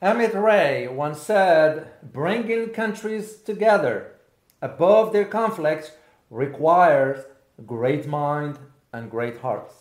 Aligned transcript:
Amit 0.00 0.32
Ray 0.32 0.86
once 0.86 1.20
said, 1.20 1.88
bringing 2.12 2.68
countries 2.68 3.34
together 3.34 4.12
above 4.62 5.12
their 5.12 5.24
conflicts 5.24 5.90
requires 6.30 7.24
great 7.66 8.06
mind 8.06 8.60
and 8.92 9.10
great 9.10 9.38
hearts. 9.38 9.74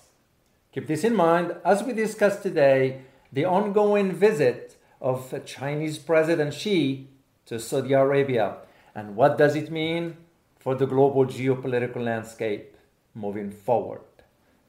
Keep 0.73 0.88
this 0.88 1.03
in 1.03 1.15
mind 1.15 1.55
as 1.63 1.83
we 1.83 1.93
discuss 1.93 2.41
today 2.41 3.03
the 3.31 3.45
ongoing 3.45 4.11
visit 4.11 4.77
of 4.99 5.45
Chinese 5.45 5.99
President 5.99 6.52
Xi 6.52 7.10
to 7.46 7.60
Saudi 7.60 7.94
Arabia 7.94 8.58
and 8.96 9.15
what 9.15 9.38
does 9.38 9.56
it 9.56 9.70
mean 9.70 10.18
for 10.58 10.74
the 10.74 10.88
global 10.88 11.28
geopolitical 11.28 12.04
landscape 12.04 12.76
moving 13.13 13.52
forward. 13.52 14.02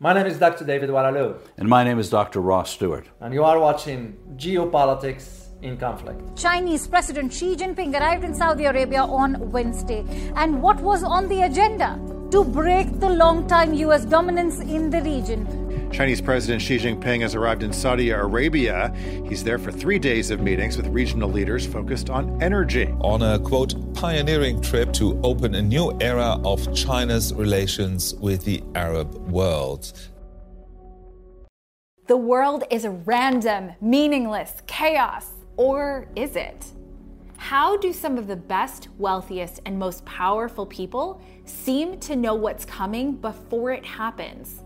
My 0.00 0.12
name 0.12 0.26
is 0.26 0.38
Dr. 0.38 0.64
David 0.64 0.90
Oualaalou. 0.90 1.40
And 1.56 1.68
my 1.68 1.82
name 1.82 1.98
is 1.98 2.08
Dr. 2.08 2.40
Ross 2.40 2.70
Stewart. 2.70 3.08
And 3.20 3.34
you 3.34 3.42
are 3.42 3.58
watching 3.58 4.16
Geopolitics 4.36 5.46
in 5.60 5.76
Conflict. 5.76 6.36
Chinese 6.36 6.86
President 6.86 7.32
Xi 7.32 7.56
Jinping 7.56 7.98
arrived 7.98 8.22
in 8.22 8.32
Saudi 8.32 8.66
Arabia 8.66 9.02
on 9.02 9.50
Wednesday. 9.50 10.04
And 10.36 10.62
what 10.62 10.78
was 10.80 11.02
on 11.02 11.26
the 11.26 11.42
agenda? 11.42 11.98
To 12.30 12.44
break 12.44 13.00
the 13.00 13.10
long-time 13.10 13.74
U.S. 13.74 14.04
dominance 14.04 14.60
in 14.60 14.88
the 14.88 15.02
region. 15.02 15.67
Chinese 15.92 16.20
President 16.20 16.62
Xi 16.62 16.78
Jinping 16.78 17.22
has 17.22 17.34
arrived 17.34 17.62
in 17.62 17.72
Saudi 17.72 18.10
Arabia. 18.10 18.94
He's 19.26 19.42
there 19.42 19.58
for 19.58 19.72
three 19.72 19.98
days 19.98 20.30
of 20.30 20.40
meetings 20.40 20.76
with 20.76 20.86
regional 20.88 21.30
leaders 21.30 21.66
focused 21.66 22.10
on 22.10 22.40
energy. 22.42 22.86
On 23.00 23.22
a 23.22 23.38
quote, 23.38 23.94
pioneering 23.94 24.60
trip 24.60 24.92
to 24.94 25.20
open 25.22 25.54
a 25.54 25.62
new 25.62 25.96
era 26.00 26.38
of 26.44 26.72
China's 26.74 27.32
relations 27.34 28.14
with 28.14 28.44
the 28.44 28.62
Arab 28.74 29.14
world. 29.30 29.92
The 32.06 32.16
world 32.16 32.64
is 32.70 32.84
a 32.84 32.90
random, 32.90 33.72
meaningless, 33.80 34.62
chaos. 34.66 35.26
Or 35.56 36.08
is 36.14 36.36
it? 36.36 36.66
How 37.38 37.76
do 37.76 37.92
some 37.92 38.18
of 38.18 38.26
the 38.26 38.36
best, 38.36 38.88
wealthiest, 38.98 39.60
and 39.66 39.78
most 39.78 40.04
powerful 40.04 40.66
people 40.66 41.20
seem 41.44 41.98
to 42.00 42.14
know 42.14 42.34
what's 42.34 42.64
coming 42.64 43.12
before 43.12 43.72
it 43.72 43.84
happens? 43.84 44.60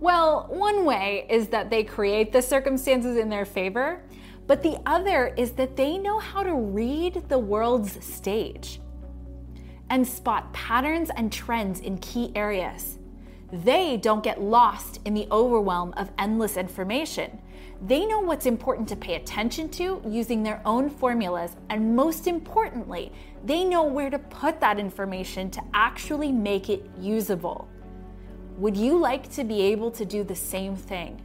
Well, 0.00 0.46
one 0.50 0.84
way 0.84 1.26
is 1.30 1.48
that 1.48 1.70
they 1.70 1.82
create 1.82 2.32
the 2.32 2.42
circumstances 2.42 3.16
in 3.16 3.30
their 3.30 3.46
favor, 3.46 4.02
but 4.46 4.62
the 4.62 4.78
other 4.84 5.28
is 5.36 5.52
that 5.52 5.76
they 5.76 5.96
know 5.96 6.18
how 6.18 6.42
to 6.42 6.54
read 6.54 7.24
the 7.28 7.38
world's 7.38 8.04
stage 8.04 8.80
and 9.88 10.06
spot 10.06 10.52
patterns 10.52 11.10
and 11.16 11.32
trends 11.32 11.80
in 11.80 11.96
key 11.98 12.30
areas. 12.34 12.98
They 13.52 13.96
don't 13.96 14.22
get 14.22 14.42
lost 14.42 15.00
in 15.04 15.14
the 15.14 15.28
overwhelm 15.30 15.94
of 15.96 16.10
endless 16.18 16.56
information. 16.56 17.38
They 17.86 18.04
know 18.04 18.20
what's 18.20 18.46
important 18.46 18.88
to 18.88 18.96
pay 18.96 19.14
attention 19.14 19.68
to 19.70 20.02
using 20.06 20.42
their 20.42 20.60
own 20.64 20.90
formulas, 20.90 21.56
and 21.70 21.94
most 21.94 22.26
importantly, 22.26 23.12
they 23.44 23.64
know 23.64 23.84
where 23.84 24.10
to 24.10 24.18
put 24.18 24.60
that 24.60 24.78
information 24.78 25.50
to 25.52 25.62
actually 25.72 26.32
make 26.32 26.68
it 26.68 26.90
usable. 26.98 27.68
Would 28.58 28.74
you 28.74 28.96
like 28.96 29.30
to 29.32 29.44
be 29.44 29.60
able 29.60 29.90
to 29.90 30.06
do 30.06 30.24
the 30.24 30.34
same 30.34 30.76
thing? 30.76 31.22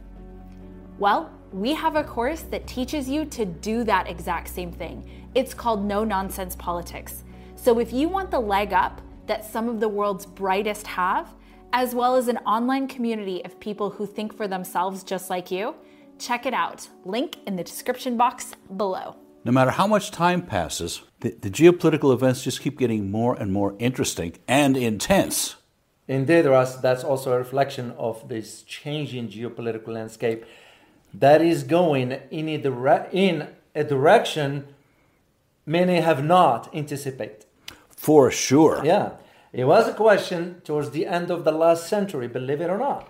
Well, 0.98 1.30
we 1.50 1.72
have 1.72 1.96
a 1.96 2.04
course 2.04 2.42
that 2.42 2.66
teaches 2.66 3.08
you 3.08 3.24
to 3.26 3.46
do 3.46 3.84
that 3.84 4.06
exact 4.06 4.48
same 4.48 4.70
thing. 4.70 5.08
It's 5.34 5.54
called 5.54 5.82
No 5.82 6.04
Nonsense 6.04 6.54
Politics. 6.56 7.24
So 7.56 7.78
if 7.78 7.90
you 7.90 8.10
want 8.10 8.30
the 8.30 8.38
leg 8.38 8.74
up 8.74 9.00
that 9.26 9.46
some 9.46 9.66
of 9.70 9.80
the 9.80 9.88
world's 9.88 10.26
brightest 10.26 10.86
have, 10.86 11.34
as 11.72 11.94
well 11.94 12.16
as 12.16 12.28
an 12.28 12.36
online 12.38 12.86
community 12.86 13.42
of 13.46 13.58
people 13.58 13.88
who 13.88 14.04
think 14.04 14.36
for 14.36 14.46
themselves 14.46 15.02
just 15.02 15.30
like 15.30 15.50
you, 15.50 15.74
check 16.18 16.44
it 16.44 16.52
out. 16.52 16.86
Link 17.06 17.38
in 17.46 17.56
the 17.56 17.64
description 17.64 18.18
box 18.18 18.52
below. 18.76 19.16
No 19.46 19.52
matter 19.52 19.70
how 19.70 19.86
much 19.86 20.10
time 20.10 20.42
passes, 20.42 21.00
the, 21.20 21.30
the 21.40 21.50
geopolitical 21.50 22.12
events 22.12 22.44
just 22.44 22.60
keep 22.60 22.78
getting 22.78 23.10
more 23.10 23.34
and 23.34 23.54
more 23.54 23.74
interesting 23.78 24.34
and 24.46 24.76
intense. 24.76 25.56
Indeed, 26.12 26.44
Russ, 26.44 26.76
that's 26.76 27.04
also 27.04 27.32
a 27.32 27.38
reflection 27.38 27.92
of 27.92 28.28
this 28.28 28.62
changing 28.64 29.28
geopolitical 29.28 29.88
landscape 29.88 30.44
that 31.14 31.40
is 31.40 31.62
going 31.62 32.12
in 32.30 32.50
a, 32.50 32.58
dire- 32.58 33.08
in 33.12 33.48
a 33.74 33.82
direction 33.82 34.66
many 35.64 36.00
have 36.00 36.22
not 36.22 36.68
anticipated. 36.74 37.46
For 37.88 38.30
sure. 38.30 38.82
Yeah, 38.84 39.12
it 39.54 39.64
was 39.64 39.88
a 39.88 39.94
question 39.94 40.60
towards 40.64 40.90
the 40.90 41.06
end 41.06 41.30
of 41.30 41.44
the 41.44 41.52
last 41.52 41.88
century, 41.88 42.28
believe 42.28 42.60
it 42.60 42.68
or 42.68 42.76
not. 42.76 43.08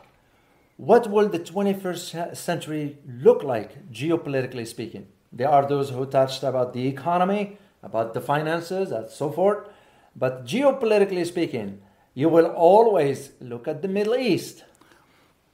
What 0.77 1.11
will 1.11 1.29
the 1.29 1.41
21st 1.41 2.37
century 2.37 2.99
look 3.09 3.43
like, 3.43 3.91
geopolitically 3.91 4.67
speaking? 4.67 5.09
There 5.33 5.49
are 5.49 5.67
those 5.67 5.91
who 5.91 6.07
touched 6.07 6.45
about 6.45 6.73
the 6.73 6.87
economy, 6.87 7.59
about 7.83 8.15
the 8.15 8.21
finances, 8.21 8.93
and 8.93 9.11
so 9.11 9.33
forth. 9.33 9.67
But 10.15 10.45
geopolitically 10.45 11.27
speaking, 11.27 11.81
you 12.15 12.29
will 12.29 12.47
always 12.47 13.33
look 13.41 13.67
at 13.67 13.83
the 13.83 13.89
Middle 13.89 14.17
East 14.17 14.65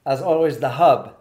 as 0.05 0.21
always 0.21 0.57
the 0.59 0.69
hub. 0.69 1.15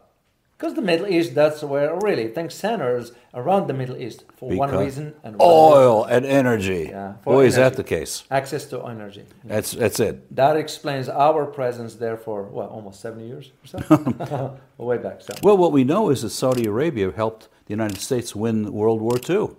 Because 0.56 0.74
the 0.74 0.82
Middle 0.82 1.06
East, 1.06 1.36
that's 1.36 1.62
where 1.62 1.96
really 2.00 2.26
things 2.28 2.52
centers 2.52 3.12
around 3.32 3.68
the 3.68 3.74
Middle 3.74 3.96
East 3.96 4.24
for 4.36 4.50
one 4.50 4.76
reason 4.76 5.14
and 5.22 5.36
one 5.36 5.48
Oil 5.48 6.04
reason. 6.04 6.16
and 6.16 6.26
energy. 6.26 6.88
Yeah, 6.90 7.14
is 7.42 7.54
that 7.54 7.76
the 7.76 7.84
case. 7.84 8.24
Access 8.28 8.66
to 8.66 8.82
energy. 8.82 9.24
That's, 9.44 9.70
that's 9.70 10.00
it. 10.00 10.34
That 10.34 10.56
explains 10.56 11.08
our 11.08 11.46
presence 11.46 11.94
there 11.94 12.16
for, 12.16 12.42
what, 12.42 12.70
almost 12.70 13.00
70 13.00 13.28
years 13.28 13.52
or 13.62 13.68
so? 13.68 14.58
Way 14.78 14.98
back. 14.98 15.20
So. 15.20 15.34
Well, 15.44 15.56
what 15.56 15.70
we 15.70 15.84
know 15.84 16.10
is 16.10 16.22
that 16.22 16.30
Saudi 16.30 16.66
Arabia 16.66 17.12
helped 17.12 17.48
the 17.66 17.72
United 17.72 18.00
States 18.00 18.34
win 18.34 18.72
World 18.72 19.00
War 19.00 19.20
II. 19.30 19.50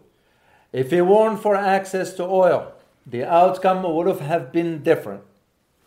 If 0.73 0.91
it 0.91 1.03
weren't 1.03 1.41
for 1.41 1.55
access 1.55 2.11
to 2.15 2.23
oil, 2.23 2.73
the 3.07 3.23
outcome 3.23 3.83
would 3.83 4.07
have 4.19 4.51
been 4.51 4.83
different. 4.83 5.21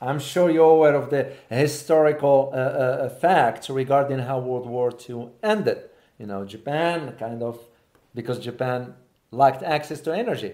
I'm 0.09 0.19
sure 0.19 0.51
you're 0.51 0.75
aware 0.79 0.97
of 1.03 1.11
the 1.11 1.23
historical 1.49 2.51
uh, 2.53 2.57
uh, 2.57 3.09
facts 3.09 3.71
regarding 3.71 4.19
how 4.29 4.37
World 4.41 4.67
War 4.67 4.91
II 5.09 5.29
ended. 5.53 5.79
You 6.19 6.27
know, 6.27 6.45
Japan 6.45 7.15
kind 7.19 7.41
of, 7.43 7.59
because 8.15 8.39
Japan 8.41 8.95
lacked 9.31 9.63
access 9.63 10.01
to 10.03 10.11
energy. 10.25 10.53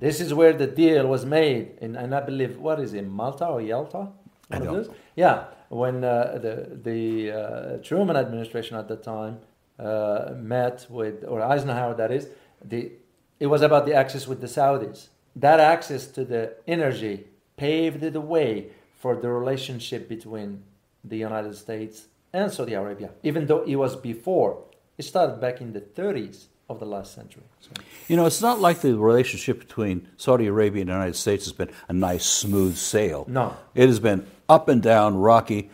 This 0.00 0.20
is 0.20 0.34
where 0.34 0.52
the 0.52 0.66
deal 0.66 1.06
was 1.06 1.24
made, 1.24 1.78
in, 1.80 1.94
and 1.94 2.14
I 2.14 2.20
believe, 2.20 2.58
what 2.58 2.80
is 2.80 2.92
it, 2.94 3.06
Malta 3.06 3.46
or 3.46 3.60
Yalta? 3.62 4.08
I 4.50 4.58
don't- 4.58 4.74
Yeah, 5.14 5.36
when 5.68 6.02
uh, 6.04 6.38
the, 6.42 6.54
the 6.88 7.02
uh, 7.32 7.76
Truman 7.88 8.16
administration 8.16 8.76
at 8.76 8.88
the 8.88 8.96
time 8.96 9.38
uh, 9.78 10.32
met 10.36 10.86
with, 10.90 11.24
or 11.26 11.40
Eisenhower 11.42 11.94
that 11.94 12.10
is, 12.10 12.28
the, 12.62 12.90
it 13.38 13.46
was 13.46 13.62
about 13.62 13.86
the 13.86 13.94
access 13.94 14.26
with 14.26 14.40
the 14.40 14.46
Saudis. 14.48 15.08
That 15.36 15.60
access 15.60 16.06
to 16.08 16.24
the 16.24 16.54
energy 16.66 17.26
paved 17.56 18.00
the 18.12 18.20
way 18.20 18.68
for 18.98 19.16
the 19.16 19.28
relationship 19.28 20.08
between 20.08 20.62
the 21.04 21.16
United 21.16 21.56
States 21.56 22.06
and 22.32 22.50
Saudi 22.50 22.74
Arabia, 22.74 23.10
even 23.22 23.46
though 23.46 23.62
it 23.62 23.76
was 23.76 23.96
before. 23.96 24.62
It 24.96 25.02
started 25.02 25.40
back 25.40 25.60
in 25.60 25.72
the 25.72 25.80
30s 25.80 26.46
of 26.68 26.78
the 26.80 26.86
last 26.86 27.14
century. 27.14 27.42
So, 27.60 27.70
You 28.08 28.16
know, 28.16 28.26
it's 28.26 28.40
not 28.40 28.60
like 28.60 28.80
the 28.80 28.96
relationship 28.96 29.58
between 29.58 30.08
Saudi 30.16 30.46
Arabia 30.46 30.82
and 30.82 30.88
the 30.88 30.94
United 30.94 31.16
States 31.16 31.44
has 31.44 31.52
been 31.52 31.70
a 31.88 31.92
nice, 31.92 32.24
smooth 32.24 32.76
sail. 32.76 33.24
No. 33.28 33.56
It 33.74 33.88
has 33.88 34.00
been 34.00 34.26
up 34.48 34.68
and 34.68 34.82
down, 34.82 35.16
rocky. 35.16 35.70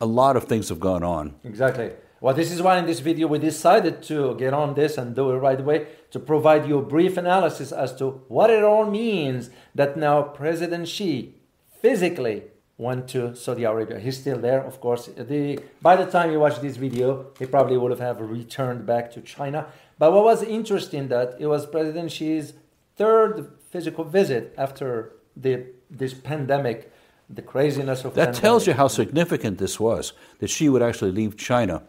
A 0.00 0.06
lot 0.06 0.36
of 0.36 0.44
things 0.44 0.68
have 0.68 0.80
gone 0.80 1.02
on. 1.02 1.34
Exactly. 1.44 1.92
Well, 2.24 2.32
this 2.32 2.50
is 2.50 2.62
why 2.62 2.78
in 2.78 2.86
this 2.86 3.00
video 3.00 3.26
we 3.26 3.38
decided 3.38 4.02
to 4.04 4.34
get 4.36 4.54
on 4.54 4.72
this 4.72 4.96
and 4.96 5.14
do 5.14 5.30
it 5.32 5.36
right 5.36 5.60
away 5.60 5.88
to 6.10 6.18
provide 6.18 6.66
you 6.66 6.78
a 6.78 6.82
brief 6.82 7.18
analysis 7.18 7.70
as 7.70 7.94
to 7.96 8.22
what 8.28 8.48
it 8.48 8.64
all 8.64 8.86
means 8.86 9.50
that 9.74 9.98
now 9.98 10.22
President 10.22 10.88
Xi 10.88 11.34
physically 11.82 12.44
went 12.78 13.08
to 13.08 13.36
Saudi 13.36 13.64
Arabia. 13.64 13.98
He's 13.98 14.16
still 14.16 14.38
there, 14.38 14.62
of 14.64 14.80
course. 14.80 15.10
The, 15.18 15.60
by 15.82 15.96
the 15.96 16.06
time 16.06 16.32
you 16.32 16.40
watch 16.40 16.60
this 16.60 16.78
video, 16.78 17.26
he 17.38 17.44
probably 17.44 17.76
would 17.76 17.98
have 17.98 18.20
returned 18.22 18.86
back 18.86 19.12
to 19.12 19.20
China. 19.20 19.66
But 19.98 20.14
what 20.14 20.24
was 20.24 20.42
interesting 20.42 21.08
that 21.08 21.36
it 21.38 21.46
was 21.46 21.66
President 21.66 22.10
Xi's 22.10 22.54
third 22.96 23.50
physical 23.68 24.02
visit 24.02 24.54
after 24.56 25.12
the 25.36 25.66
this 25.90 26.14
pandemic, 26.14 26.90
the 27.28 27.42
craziness 27.42 28.02
of 28.02 28.14
That 28.14 28.34
tells 28.34 28.66
you 28.66 28.72
how 28.72 28.88
significant 28.88 29.58
this 29.58 29.78
was 29.78 30.14
that 30.38 30.48
Xi 30.48 30.70
would 30.70 30.80
actually 30.80 31.12
leave 31.12 31.36
China 31.36 31.82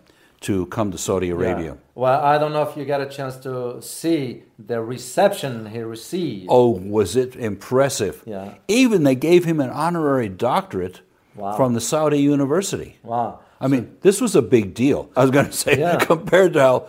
to 0.45 0.65
come 0.67 0.91
to 0.91 0.97
Saudi 0.97 1.29
Arabia. 1.29 1.71
Yeah. 1.73 1.79
Well, 1.95 2.21
I 2.23 2.37
don't 2.37 2.53
know 2.53 2.61
if 2.61 2.77
you 2.77 2.85
got 2.85 3.01
a 3.01 3.07
chance 3.17 3.35
to 3.37 3.81
see 3.81 4.43
the 4.59 4.79
reception 4.81 5.65
he 5.67 5.79
received. 5.79 6.47
Oh, 6.49 6.69
was 6.69 7.15
it 7.15 7.35
impressive? 7.35 8.21
Yeah. 8.25 8.53
Even 8.67 9.03
they 9.03 9.15
gave 9.15 9.43
him 9.45 9.59
an 9.59 9.69
honorary 9.69 10.29
doctorate 10.29 11.01
Wow. 11.35 11.57
from 11.57 11.73
the 11.73 11.81
Saudi 11.81 12.19
University. 12.21 12.95
Wow. 13.03 13.39
I 13.59 13.67
mean, 13.67 13.97
this 14.01 14.21
was 14.21 14.35
a 14.37 14.41
big 14.41 14.73
deal. 14.73 15.09
I 15.17 15.21
was 15.21 15.31
going 15.31 15.47
to 15.53 15.57
say, 15.65 15.77
Yeah. 15.79 15.97
compared 15.97 16.53
to 16.53 16.59
how 16.61 16.87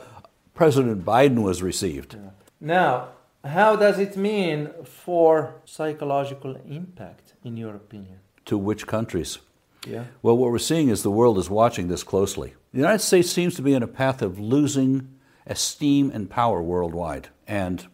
President 0.54 1.04
Biden 1.04 1.42
was 1.42 1.62
received. 1.62 2.16
Now, 2.60 3.08
how 3.44 3.74
does 3.76 3.98
it 3.98 4.16
mean 4.16 4.70
for 4.84 5.54
psychological 5.64 6.56
impact, 6.68 7.34
in 7.42 7.56
your 7.56 7.74
opinion? 7.74 8.18
To 8.44 8.56
which 8.58 8.86
countries? 8.86 9.38
Yeah. 9.86 10.04
Well, 10.22 10.36
what 10.36 10.50
we're 10.52 10.58
seeing 10.72 10.88
is 10.90 11.02
the 11.02 11.10
world 11.10 11.38
is 11.38 11.48
watching 11.50 11.88
this 11.88 12.02
closely. 12.04 12.54
The 12.76 12.82
United 12.82 13.00
States 13.00 13.31
seems 13.31 13.55
to 13.55 13.62
be 13.62 13.73
in 13.73 13.82
a 13.82 13.87
path 13.87 14.20
of 14.20 14.38
losing 14.38 15.08
esteem 15.46 16.11
and 16.12 16.28
power 16.28 16.61
worldwide. 16.61 17.28
And 17.49 17.87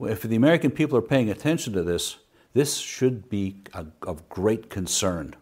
if 0.00 0.22
the 0.22 0.34
American 0.34 0.70
people 0.70 0.96
are 0.96 1.02
paying 1.02 1.28
attention 1.28 1.74
to 1.74 1.82
this, 1.82 2.20
this 2.54 2.78
should 2.78 3.28
be 3.28 3.56
a, 3.74 3.84
of 4.00 4.26
great 4.30 4.70
concern 4.70 5.36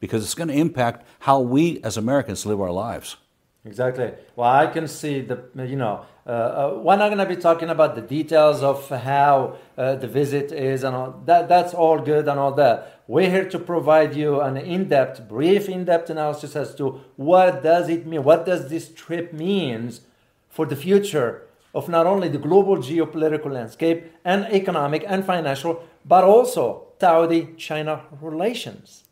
because 0.00 0.22
it's 0.22 0.34
going 0.34 0.48
to 0.48 0.54
impact 0.54 1.06
how 1.20 1.40
we 1.40 1.80
as 1.82 1.96
Americans 1.96 2.44
live 2.44 2.60
our 2.60 2.70
lives. 2.70 3.16
Exactly. 3.66 4.12
Well, 4.36 4.48
I 4.48 4.68
can 4.68 4.86
see 4.86 5.22
the, 5.22 5.42
you 5.56 5.76
know, 5.76 6.06
uh, 6.26 6.30
uh, 6.30 6.80
we're 6.82 6.96
not 6.96 7.08
going 7.08 7.18
to 7.18 7.26
be 7.26 7.40
talking 7.40 7.68
about 7.68 7.94
the 7.96 8.00
details 8.00 8.62
of 8.62 8.88
how 8.88 9.56
uh, 9.76 9.96
the 9.96 10.06
visit 10.06 10.52
is 10.52 10.84
and 10.84 10.94
all 10.94 11.22
that. 11.26 11.48
That's 11.48 11.74
all 11.74 11.98
good 11.98 12.28
and 12.28 12.38
all 12.38 12.52
that. 12.52 13.02
We're 13.08 13.30
here 13.30 13.48
to 13.48 13.58
provide 13.58 14.14
you 14.14 14.40
an 14.40 14.56
in-depth, 14.56 15.28
brief, 15.28 15.68
in-depth 15.68 16.10
analysis 16.10 16.54
as 16.54 16.74
to 16.76 17.00
what 17.16 17.62
does 17.62 17.88
it 17.88 18.06
mean, 18.06 18.22
what 18.22 18.46
does 18.46 18.70
this 18.70 18.92
trip 18.92 19.32
means 19.32 20.02
for 20.48 20.64
the 20.64 20.76
future 20.76 21.42
of 21.74 21.88
not 21.88 22.06
only 22.06 22.28
the 22.28 22.38
global 22.38 22.78
geopolitical 22.78 23.52
landscape 23.52 24.10
and 24.24 24.46
economic 24.46 25.04
and 25.06 25.24
financial, 25.24 25.84
but 26.04 26.24
also 26.24 26.86
Saudi-China 26.98 28.02
relations. 28.20 29.04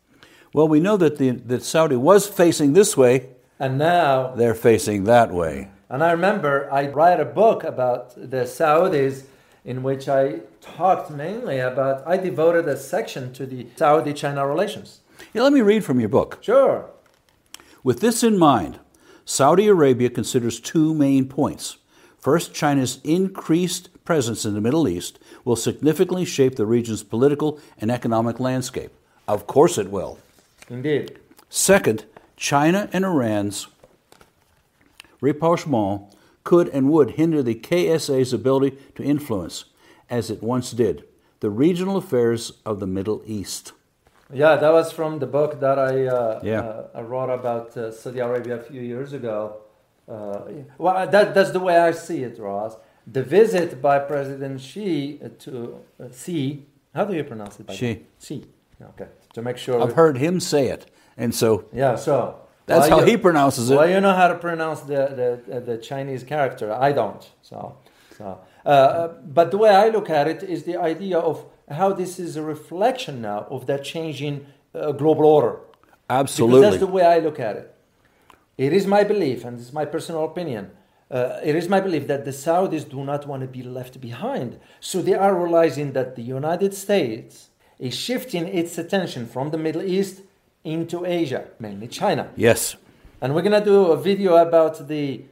Well, 0.54 0.68
we 0.68 0.80
know 0.80 0.96
that 0.96 1.18
the 1.18 1.32
that 1.32 1.62
Saudi 1.62 1.96
was 1.96 2.26
facing 2.26 2.72
this 2.72 2.96
way 2.96 3.33
and 3.58 3.78
now 3.78 4.34
they're 4.34 4.54
facing 4.54 5.04
that 5.04 5.32
way. 5.32 5.68
And 5.88 6.02
I 6.02 6.12
remember 6.12 6.68
I 6.72 6.88
write 6.88 7.20
a 7.20 7.24
book 7.24 7.64
about 7.64 8.14
the 8.14 8.44
Saudis 8.44 9.24
in 9.64 9.82
which 9.82 10.08
I 10.08 10.40
talked 10.60 11.10
mainly 11.10 11.58
about, 11.58 12.06
I 12.06 12.16
devoted 12.16 12.68
a 12.68 12.76
section 12.76 13.32
to 13.34 13.46
the 13.46 13.66
Saudi 13.76 14.12
China 14.12 14.46
relations. 14.46 15.00
Yeah, 15.32 15.42
let 15.42 15.52
me 15.52 15.62
read 15.62 15.84
from 15.84 16.00
your 16.00 16.08
book. 16.08 16.38
Sure. 16.42 16.90
With 17.82 18.00
this 18.00 18.22
in 18.22 18.38
mind, 18.38 18.78
Saudi 19.24 19.66
Arabia 19.66 20.10
considers 20.10 20.60
two 20.60 20.94
main 20.94 21.26
points. 21.28 21.78
First, 22.18 22.54
China's 22.54 23.00
increased 23.04 23.88
presence 24.04 24.44
in 24.44 24.54
the 24.54 24.60
Middle 24.60 24.86
East 24.86 25.18
will 25.44 25.56
significantly 25.56 26.24
shape 26.24 26.56
the 26.56 26.66
region's 26.66 27.02
political 27.02 27.58
and 27.78 27.90
economic 27.90 28.38
landscape. 28.38 28.92
Of 29.26 29.46
course, 29.46 29.78
it 29.78 29.90
will. 29.90 30.18
Indeed. 30.68 31.18
Second, 31.48 32.04
China 32.36 32.88
and 32.92 33.04
Iran's 33.04 33.68
rapprochement 35.20 36.02
could 36.42 36.68
and 36.68 36.90
would 36.90 37.12
hinder 37.12 37.42
the 37.42 37.54
KSA's 37.54 38.32
ability 38.32 38.76
to 38.96 39.02
influence, 39.02 39.64
as 40.10 40.30
it 40.30 40.42
once 40.42 40.70
did, 40.72 41.04
the 41.40 41.50
regional 41.50 41.96
affairs 41.96 42.52
of 42.66 42.80
the 42.80 42.86
Middle 42.86 43.22
East. 43.26 43.72
Yeah, 44.32 44.56
that 44.56 44.72
was 44.72 44.92
from 44.92 45.18
the 45.18 45.26
book 45.26 45.60
that 45.60 45.78
I, 45.78 46.06
uh, 46.06 46.40
Yeah. 46.42 46.60
uh, 46.60 46.86
I 46.94 47.00
wrote 47.02 47.30
about 47.30 47.76
uh, 47.76 47.92
Saudi 47.92 48.18
Arabia 48.20 48.56
a 48.56 48.62
few 48.62 48.80
years 48.80 49.12
ago. 49.12 49.56
Uh, 50.08 50.40
well, 50.76 51.06
that, 51.08 51.34
that's 51.34 51.50
the 51.52 51.60
way 51.60 51.78
I 51.78 51.92
see 51.92 52.22
it, 52.24 52.38
Ross. 52.38 52.76
The 53.06 53.22
visit 53.22 53.80
by 53.80 53.98
President 54.00 54.60
Xi 54.60 55.20
to 55.40 55.78
uh, 56.00 56.08
Xi, 56.12 56.64
how 56.94 57.04
do 57.04 57.14
you 57.14 57.24
pronounce 57.24 57.60
it? 57.60 57.66
by 57.66 57.74
Xi. 57.74 58.02
Xi. 58.20 58.44
Okay, 58.82 59.06
to 59.34 59.42
make 59.42 59.56
sure. 59.56 59.80
I've 59.80 59.92
heard 59.94 60.18
him 60.18 60.40
say 60.40 60.68
it, 60.68 60.90
and 61.16 61.34
so 61.34 61.64
Yeah, 61.72 61.96
so 61.96 62.36
That's 62.66 62.88
well, 62.88 63.00
how 63.00 63.04
you- 63.04 63.12
he 63.12 63.16
pronounces 63.16 63.70
it. 63.70 63.76
Well, 63.76 63.88
you 63.88 64.00
know 64.00 64.14
how 64.14 64.28
to 64.28 64.36
pronounce 64.36 64.80
the 64.80 65.40
the, 65.48 65.60
the 65.60 65.76
Chinese 65.78 66.24
character. 66.24 66.72
I 66.72 66.92
don't. 66.92 67.24
So, 67.42 67.76
so. 68.16 68.38
Uh, 68.64 69.08
but 69.38 69.50
the 69.50 69.58
way 69.58 69.70
I 69.70 69.88
look 69.90 70.08
at 70.08 70.26
it 70.26 70.42
is 70.42 70.64
the 70.64 70.76
idea 70.76 71.18
of 71.18 71.44
how 71.70 71.92
this 71.92 72.18
is 72.18 72.36
a 72.36 72.42
reflection 72.42 73.20
now 73.20 73.46
of 73.50 73.66
that 73.66 73.84
changing 73.84 74.46
uh, 74.74 74.92
global 74.92 75.26
order. 75.26 75.60
Because 76.08 76.20
absolutely. 76.20 76.60
that's 76.62 76.78
the 76.78 76.86
way 76.86 77.04
I 77.04 77.18
look 77.18 77.38
at 77.40 77.56
it. 77.56 77.74
It 78.56 78.72
is 78.72 78.86
my 78.86 79.04
belief, 79.04 79.44
and 79.44 79.58
it's 79.58 79.72
my 79.72 79.84
personal 79.84 80.24
opinion. 80.24 80.70
Uh, 81.10 81.40
it 81.42 81.54
is 81.54 81.68
my 81.68 81.80
belief 81.80 82.06
that 82.06 82.24
the 82.24 82.30
Saudis 82.30 82.88
do 82.88 83.04
not 83.04 83.26
want 83.26 83.42
to 83.42 83.48
be 83.48 83.62
left 83.62 84.00
behind. 84.00 84.58
So 84.80 85.02
they 85.02 85.14
are 85.14 85.34
realizing 85.34 85.92
that 85.92 86.16
the 86.16 86.22
United 86.22 86.72
States 86.74 87.50
is 87.78 87.94
shifting 87.94 88.46
its 88.48 88.78
attention 88.78 89.26
from 89.26 89.50
the 89.50 89.58
Middle 89.58 89.82
East 89.82 90.22
into 90.64 91.04
Asia, 91.04 91.48
mainly 91.58 91.88
China. 91.88 92.30
yes. 92.36 92.76
And 93.20 93.34
we're 93.34 93.42
going 93.42 93.58
to 93.58 93.64
do 93.64 93.86
a 93.86 93.96
video 93.96 94.36
about 94.36 94.86
the 94.86 95.24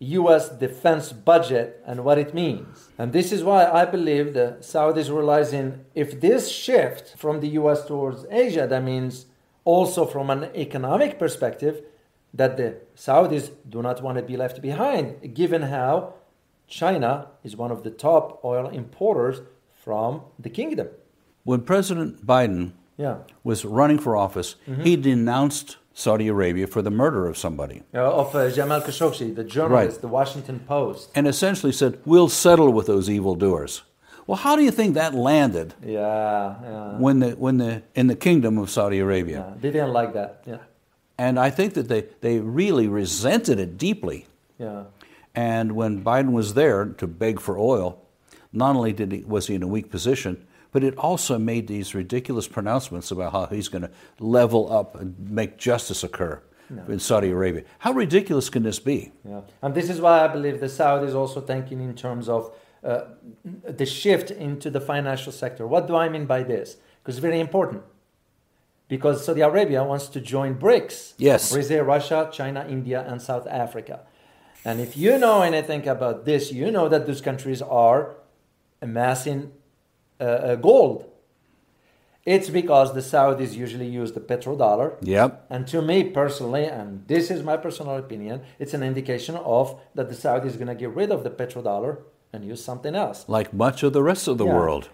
US 0.00 0.48
defense 0.48 1.12
budget 1.12 1.82
and 1.86 2.04
what 2.04 2.18
it 2.18 2.34
means. 2.34 2.88
And 2.98 3.12
this 3.12 3.32
is 3.32 3.44
why 3.44 3.66
I 3.66 3.84
believe 3.84 4.34
the 4.34 4.56
Saudis 4.60 5.14
realizing 5.14 5.84
if 5.94 6.20
this 6.20 6.50
shift 6.50 7.16
from 7.16 7.40
the 7.40 7.48
US 7.60 7.86
towards 7.86 8.24
Asia, 8.30 8.66
that 8.66 8.82
means 8.82 9.26
also 9.64 10.06
from 10.06 10.30
an 10.30 10.50
economic 10.54 11.18
perspective, 11.18 11.82
that 12.32 12.56
the 12.56 12.76
Saudis 12.96 13.50
do 13.68 13.82
not 13.82 14.02
want 14.02 14.16
to 14.16 14.22
be 14.22 14.36
left 14.36 14.62
behind, 14.62 15.34
given 15.34 15.62
how 15.62 16.14
China 16.66 17.28
is 17.44 17.56
one 17.56 17.70
of 17.70 17.82
the 17.82 17.90
top 17.90 18.42
oil 18.44 18.68
importers 18.68 19.42
from 19.72 20.22
the 20.38 20.50
kingdom. 20.50 20.88
When 21.44 21.62
President 21.62 22.24
Biden 22.24 22.72
Yeah. 23.00 23.16
was 23.44 23.64
running 23.64 23.98
for 23.98 24.16
office, 24.16 24.56
Mm-hmm. 24.68 24.82
he 24.82 24.96
denounced 24.96 25.76
Saudi 25.94 26.28
Arabia 26.28 26.66
for 26.66 26.82
the 26.82 26.90
murder 26.90 27.26
of 27.30 27.36
somebody 27.36 27.82
Uh, 27.94 28.20
of 28.22 28.34
uh, 28.34 28.50
Jamal 28.50 28.80
Khashoggi, 28.80 29.34
the 29.34 29.44
journalist, 29.44 30.00
the 30.00 30.08
Washington 30.08 30.58
Post. 30.68 31.10
and 31.16 31.26
essentially 31.26 31.72
said, 31.72 31.92
We'll 32.04 32.28
settle 32.28 32.72
with 32.72 32.86
those 32.86 33.08
evildoers. 33.10 33.82
Well, 34.26 34.36
how 34.44 34.54
do 34.56 34.62
you 34.62 34.70
think 34.70 34.94
that 34.94 35.12
landed 35.14 35.74
Yeah, 35.84 36.54
yeah. 36.62 36.98
when 37.04 37.20
the, 37.20 37.30
when 37.44 37.56
the, 37.58 37.82
in 37.94 38.06
the 38.06 38.16
kingdom 38.16 38.58
of 38.58 38.68
Saudi 38.70 38.98
Arabia? 39.00 39.36
Yeah, 39.38 39.54
they 39.60 39.70
didn't 39.70 39.92
like 40.00 40.12
that. 40.12 40.30
Yeah, 40.46 40.58
And 41.18 41.38
I 41.38 41.50
think 41.50 41.72
that 41.74 41.88
they, 41.88 42.02
they 42.20 42.38
really 42.38 42.86
resented 42.88 43.58
it 43.58 43.76
deeply. 43.78 44.26
yeah, 44.58 44.84
And 45.34 45.72
when 45.72 46.02
Biden 46.04 46.32
was 46.32 46.54
there 46.54 46.84
to 47.00 47.06
beg 47.06 47.40
for 47.40 47.56
oil, 47.58 47.96
not 48.52 48.76
only 48.76 48.92
did 48.92 49.12
he, 49.12 49.24
was 49.26 49.46
he 49.48 49.54
in 49.54 49.62
a 49.62 49.66
weak 49.76 49.90
position, 49.90 50.36
but 50.72 50.84
it 50.84 50.96
also 50.96 51.38
made 51.38 51.66
these 51.66 51.94
ridiculous 51.94 52.46
pronouncements 52.48 53.10
about 53.10 53.32
how 53.32 53.46
he's 53.46 53.68
going 53.68 53.82
to 53.82 53.90
level 54.18 54.72
up 54.72 54.94
and 54.94 55.18
make 55.30 55.56
justice 55.56 56.04
occur 56.04 56.40
in 56.88 57.00
Saudi 57.00 57.30
Arabia. 57.30 57.64
How 57.80 57.92
ridiculous 57.92 58.48
can 58.48 58.62
this 58.62 58.78
be? 58.78 59.12
yeah. 59.28 59.40
And 59.60 59.74
this 59.74 59.90
is 59.90 60.00
why 60.00 60.24
I 60.24 60.28
believe 60.28 60.60
the 60.60 60.66
Saudis 60.66 61.14
also 61.14 61.40
thinking 61.40 61.80
in 61.80 61.94
terms 61.94 62.28
of 62.28 62.54
uh, 62.84 63.02
the 63.64 63.84
shift 63.84 64.30
into 64.30 64.70
the 64.70 64.80
financial 64.80 65.32
sector. 65.32 65.66
What 65.66 65.86
do 65.86 65.96
I 65.96 66.08
mean 66.08 66.26
by 66.26 66.42
this? 66.42 66.76
Because 67.02 67.16
it's 67.16 67.22
very 67.22 67.40
important. 67.40 67.82
Because 68.88 69.24
Saudi 69.24 69.40
Arabia 69.40 69.84
wants 69.84 70.08
to 70.08 70.20
join 70.20 70.54
BRICS. 70.54 71.14
Yes. 71.18 71.52
Brazil, 71.52 71.84
Russia, 71.84 72.30
China, 72.32 72.66
India, 72.68 73.04
and 73.06 73.20
South 73.20 73.46
Africa. 73.46 74.00
And 74.64 74.80
if 74.80 74.96
you 74.96 75.18
know 75.18 75.42
anything 75.42 75.86
about 75.88 76.24
this, 76.24 76.52
you 76.52 76.70
know 76.70 76.88
that 76.88 77.06
those 77.06 77.20
countries 77.20 77.62
are 77.62 78.16
amassing 78.82 79.52
uh, 80.20 80.24
uh, 80.24 80.54
gold. 80.56 81.06
It's 82.26 82.50
because 82.50 82.92
the 82.92 83.00
Saudis 83.00 83.54
usually 83.54 83.86
use 83.88 84.12
the 84.12 84.20
petrodollar. 84.20 84.96
Yep. 85.00 85.46
And 85.48 85.66
to 85.68 85.80
me 85.80 86.04
personally, 86.04 86.64
and 86.66 87.06
this 87.08 87.30
is 87.30 87.42
my 87.42 87.56
personal 87.56 87.96
opinion, 87.96 88.42
it's 88.58 88.74
an 88.74 88.82
indication 88.82 89.36
of 89.36 89.80
that 89.94 90.08
the 90.10 90.14
Saudis 90.14 90.54
going 90.54 90.66
to 90.68 90.74
get 90.74 90.90
rid 90.90 91.10
of 91.10 91.24
the 91.24 91.30
petrodollar 91.30 91.98
and 92.32 92.44
use 92.44 92.62
something 92.62 92.94
else. 92.94 93.24
Like 93.26 93.54
much 93.54 93.82
of 93.82 93.92
the 93.92 94.02
rest 94.02 94.28
of 94.28 94.36
the 94.38 94.46
Yeah. 94.46 94.54
world. 94.54 94.90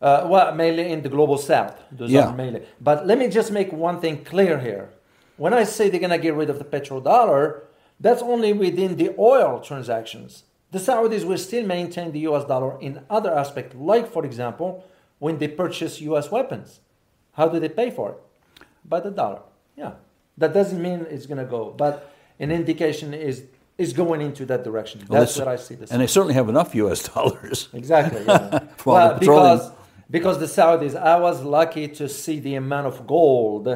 Uh, 0.00 0.26
well, 0.26 0.54
mainly 0.54 0.90
in 0.90 1.02
the 1.02 1.10
global 1.10 1.36
south. 1.36 1.76
Those 1.92 2.10
Yeah. 2.10 2.28
are 2.28 2.34
mainly. 2.34 2.62
But 2.80 3.06
let 3.06 3.18
me 3.18 3.28
just 3.28 3.52
make 3.52 3.70
one 3.72 4.00
thing 4.00 4.24
clear 4.24 4.58
here. 4.58 4.88
When 5.36 5.52
I 5.52 5.64
say 5.64 5.90
they're 5.90 6.00
going 6.00 6.10
to 6.10 6.18
get 6.18 6.34
rid 6.34 6.48
of 6.48 6.58
the 6.58 6.64
petrodollar, 6.64 7.60
that's 8.00 8.22
only 8.22 8.54
within 8.54 8.96
the 8.96 9.14
oil 9.18 9.60
transactions. 9.60 10.44
The 10.70 10.78
Saudis 10.78 11.24
will 11.24 11.38
still 11.38 11.66
maintain 11.66 12.12
the 12.12 12.20
US 12.20 12.44
dollar 12.44 12.80
in 12.80 13.00
other 13.10 13.32
aspects, 13.36 13.74
like, 13.76 14.10
for 14.10 14.24
example, 14.24 14.84
when 15.18 15.38
they 15.38 15.48
purchase 15.48 16.00
US 16.00 16.30
weapons. 16.30 16.80
How 17.32 17.48
do 17.48 17.58
they 17.58 17.68
pay 17.68 17.90
for 17.90 18.10
it? 18.12 18.64
By 18.84 19.00
the 19.00 19.10
dollar. 19.10 19.42
Yeah. 19.76 19.92
That 20.38 20.54
doesn't 20.54 20.80
mean 20.80 21.06
it's 21.10 21.26
going 21.26 21.38
to 21.38 21.44
go, 21.44 21.70
but 21.76 22.12
an 22.38 22.50
indication 22.50 23.12
is 23.14 23.44
is 23.78 23.94
going 23.94 24.20
into 24.20 24.44
that 24.44 24.62
direction. 24.62 25.02
Well, 25.08 25.20
That's 25.20 25.38
what 25.38 25.48
I 25.48 25.56
see. 25.56 25.74
This 25.74 25.90
And 25.90 26.02
they 26.02 26.06
certainly 26.06 26.34
have 26.34 26.50
enough 26.50 26.74
U.S. 26.74 27.08
dollars. 27.14 27.68
Exactly. 27.72 28.24
Yeah. 28.26 28.60
Well, 28.84 29.18
because 29.18 29.72
because 30.10 30.38
the 30.38 30.46
Saudis, 30.46 30.94
I 31.00 31.18
was 31.18 31.42
lucky 31.42 31.86
to 31.88 32.08
see 32.08 32.40
the 32.40 32.56
amount 32.56 32.88
of 32.88 33.06
gold, 33.06 33.68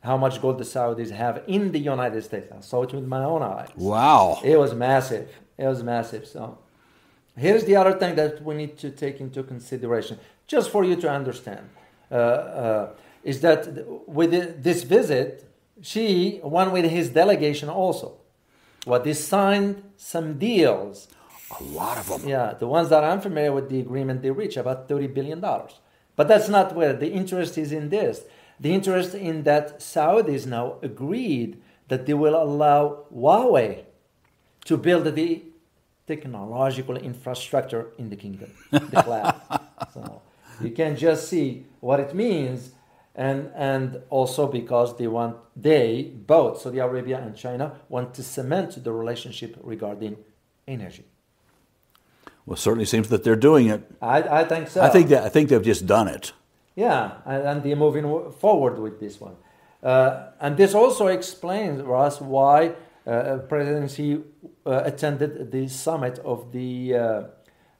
how 0.00 0.16
much 0.16 0.40
gold 0.40 0.58
the 0.58 0.64
Saudis 0.64 1.10
have 1.10 1.42
in 1.46 1.72
the 1.72 1.78
United 1.78 2.22
States. 2.22 2.52
I 2.56 2.60
saw 2.60 2.82
it 2.82 2.92
with 2.92 3.06
my 3.06 3.24
own 3.24 3.42
eyes. 3.42 3.70
Wow. 3.76 4.40
It 4.44 4.58
was 4.58 4.74
massive. 4.74 5.28
It 5.58 5.66
was 5.66 5.82
massive. 5.82 6.26
So 6.26 6.58
here's 7.36 7.64
the 7.64 7.76
other 7.76 7.98
thing 7.98 8.14
that 8.14 8.42
we 8.42 8.54
need 8.54 8.78
to 8.78 8.90
take 8.90 9.20
into 9.20 9.42
consideration, 9.42 10.18
just 10.46 10.70
for 10.70 10.84
you 10.84 10.96
to 10.96 11.10
understand, 11.10 11.68
uh, 12.10 12.14
uh, 12.14 12.90
is 13.24 13.40
that 13.40 13.84
with 14.08 14.62
this 14.62 14.84
visit, 14.84 15.44
Xi 15.82 16.40
went 16.42 16.72
with 16.72 16.84
his 16.86 17.10
delegation 17.10 17.68
also. 17.68 18.18
What 18.84 19.04
they 19.04 19.12
signed 19.12 19.82
some 19.96 20.38
deals. 20.38 21.08
A 21.60 21.62
lot 21.62 21.98
of 21.98 22.08
them. 22.08 22.28
Yeah, 22.28 22.54
the 22.54 22.66
ones 22.66 22.88
that 22.90 23.04
I'm 23.04 23.20
familiar 23.20 23.52
with 23.52 23.68
the 23.68 23.80
agreement 23.80 24.22
they 24.22 24.30
reach 24.30 24.56
about 24.56 24.88
thirty 24.88 25.08
billion 25.08 25.40
dollars. 25.40 25.80
But 26.16 26.28
that's 26.28 26.48
not 26.48 26.74
where 26.74 26.92
the 26.92 27.10
interest 27.10 27.58
is 27.58 27.72
in 27.72 27.90
this. 27.90 28.22
The 28.60 28.72
interest 28.72 29.14
in 29.14 29.44
that 29.44 29.80
Saudis 29.80 30.46
now 30.46 30.76
agreed 30.82 31.60
that 31.88 32.06
they 32.06 32.14
will 32.14 32.40
allow 32.40 33.04
Huawei 33.14 33.84
to 34.64 34.76
build 34.76 35.04
the 35.04 35.42
technological 36.08 36.96
infrastructure 36.96 37.92
in 37.98 38.10
the 38.10 38.16
kingdom, 38.16 38.50
the 38.70 39.02
cloud. 39.06 39.40
so 39.94 40.22
you 40.60 40.70
can 40.70 40.96
just 40.96 41.28
see 41.28 41.66
what 41.80 42.00
it 42.00 42.14
means, 42.14 42.72
and 43.14 43.52
and 43.54 44.00
also 44.10 44.46
because 44.46 44.96
they 44.96 45.06
want 45.06 45.36
they 45.54 46.10
both 46.26 46.60
Saudi 46.60 46.78
Arabia 46.78 47.18
and 47.18 47.36
China 47.36 47.66
want 47.88 48.14
to 48.14 48.22
cement 48.22 48.82
the 48.82 48.92
relationship 48.92 49.56
regarding 49.62 50.16
energy. 50.66 51.04
Well, 52.44 52.54
it 52.54 52.60
certainly 52.60 52.86
seems 52.86 53.08
that 53.10 53.24
they're 53.24 53.36
doing 53.36 53.68
it. 53.68 53.82
I, 54.00 54.40
I 54.40 54.44
think 54.44 54.68
so. 54.68 54.80
I 54.80 54.88
think 54.88 55.08
that 55.10 55.22
I 55.22 55.28
think 55.28 55.50
they've 55.50 55.62
just 55.62 55.86
done 55.86 56.08
it. 56.08 56.32
Yeah, 56.74 57.18
and, 57.26 57.42
and 57.48 57.62
they're 57.62 57.76
moving 57.76 58.32
forward 58.32 58.78
with 58.78 59.00
this 59.00 59.20
one. 59.20 59.36
Uh, 59.82 60.30
and 60.40 60.56
this 60.56 60.74
also 60.74 61.06
explains 61.08 61.82
for 61.82 61.96
us 61.96 62.20
why 62.20 62.72
uh, 63.08 63.38
President 63.48 64.24
uh, 64.66 64.82
attended 64.84 65.50
the 65.50 65.66
summit 65.68 66.18
of 66.24 66.52
the, 66.52 66.94
uh, 66.94 67.22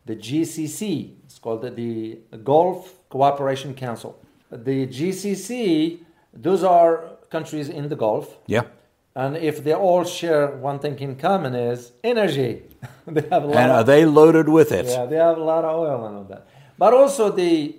the 0.07 0.17
GCC. 0.17 1.17
It's 1.25 1.39
called 1.39 1.63
the, 1.77 2.19
Gulf 2.45 2.95
Cooperation 3.11 3.75
Council. 3.75 4.19
The 4.51 4.87
GCC, 4.87 5.99
those 6.33 6.65
are 6.65 7.05
countries 7.31 7.69
in 7.69 7.89
the 7.89 7.97
Gulf. 7.97 8.39
Yeah. 8.47 8.63
And 9.15 9.37
if 9.37 9.63
they 9.65 9.75
all 9.75 10.05
share 10.05 10.47
one 10.49 10.79
thing 10.79 10.99
in 11.01 11.17
common 11.17 11.55
is 11.55 11.93
energy. 12.03 12.63
they 13.07 13.23
have 13.29 13.45
a 13.45 13.47
lot 13.47 13.57
And 13.57 13.71
of- 13.73 13.77
are 13.79 13.85
they 13.85 14.05
loaded 14.07 14.49
with 14.49 14.73
it? 14.73 14.87
yeah, 14.87 15.05
they 15.05 15.17
have 15.17 15.37
a 15.37 15.45
lot 15.45 15.65
of 15.65 15.77
oil 15.77 16.07
and 16.07 16.17
all 16.19 16.25
that. 16.25 16.47
But 16.79 16.95
also 16.95 17.31
the 17.31 17.77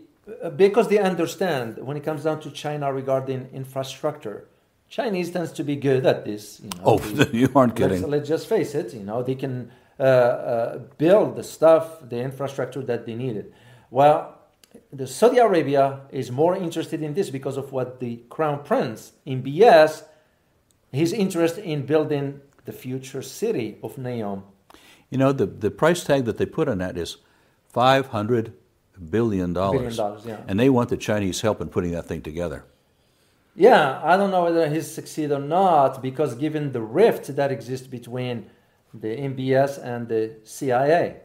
because 0.55 0.87
they 0.89 0.99
understand 0.99 1.77
when 1.79 1.97
it 1.97 2.03
comes 2.03 2.23
down 2.23 2.39
to 2.41 2.51
China 2.51 2.93
regarding 2.93 3.49
infrastructure, 3.51 4.47
Chinese 4.89 5.29
tends 5.31 5.51
to 5.53 5.63
be 5.63 5.75
good 5.75 6.05
at 6.05 6.25
this. 6.25 6.59
You 6.61 6.69
know, 6.77 6.83
Oh, 6.85 7.25
you 7.31 7.49
aren't 7.55 7.79
let's, 7.79 7.93
kidding. 7.93 8.09
let's 8.09 8.27
just 8.27 8.47
face 8.47 8.73
it. 8.75 8.93
You 8.93 9.03
know, 9.03 9.21
they 9.23 9.35
can 9.35 9.71
uh, 9.99 10.03
uh, 10.03 10.77
build 10.97 11.35
the 11.35 11.43
stuff, 11.43 11.99
the 12.09 12.17
infrastructure 12.19 12.81
that 12.81 13.05
they 13.05 13.15
needed. 13.15 13.53
Well, 13.91 14.35
the 14.91 15.07
Saudi 15.07 15.37
Arabia 15.37 16.01
is 16.11 16.31
more 16.31 16.55
interested 16.55 17.01
in 17.01 17.13
this 17.13 17.29
because 17.29 17.57
of 17.57 17.71
what 17.71 17.99
the 17.99 18.17
crown 18.29 18.63
prince 18.63 19.13
MBS, 19.27 20.03
his 20.91 21.13
interest 21.13 21.57
in 21.57 21.85
building 21.85 22.41
the 22.65 22.71
future 22.71 23.21
city 23.21 23.77
of 23.83 23.95
Neom. 23.97 24.43
You 25.09 25.17
know, 25.17 25.31
the, 25.31 25.45
the 25.47 25.71
price 25.71 26.03
tag 26.03 26.25
that 26.25 26.37
they 26.37 26.45
put 26.45 26.67
on 26.69 26.79
that 26.79 26.97
is 26.97 27.17
$500 27.75 28.53
billion. 29.09 29.53
Billion 29.53 29.53
dollars, 29.53 30.25
yeah. 30.25 30.41
And 30.47 30.59
they 30.59 30.69
want 30.69 30.89
the 30.89 30.97
Chinese 30.97 31.41
help 31.41 31.61
in 31.61 31.69
putting 31.69 31.91
that 31.91 32.05
thing 32.07 32.21
together. 32.21 32.63
Yeah, 33.59 33.99
I 34.01 34.15
don't 34.15 34.31
know 34.31 34.45
whether 34.45 34.69
he's 34.69 34.89
succeed 34.89 35.33
or 35.33 35.39
not 35.39 36.01
because 36.01 36.33
given 36.35 36.71
the 36.71 36.79
rift 36.81 37.35
that 37.35 37.51
exists 37.51 37.87
between 37.87 38.49
the 38.93 39.09
MBS 39.17 39.77
and 39.83 40.07
the 40.07 40.37
CIA, 40.45 41.17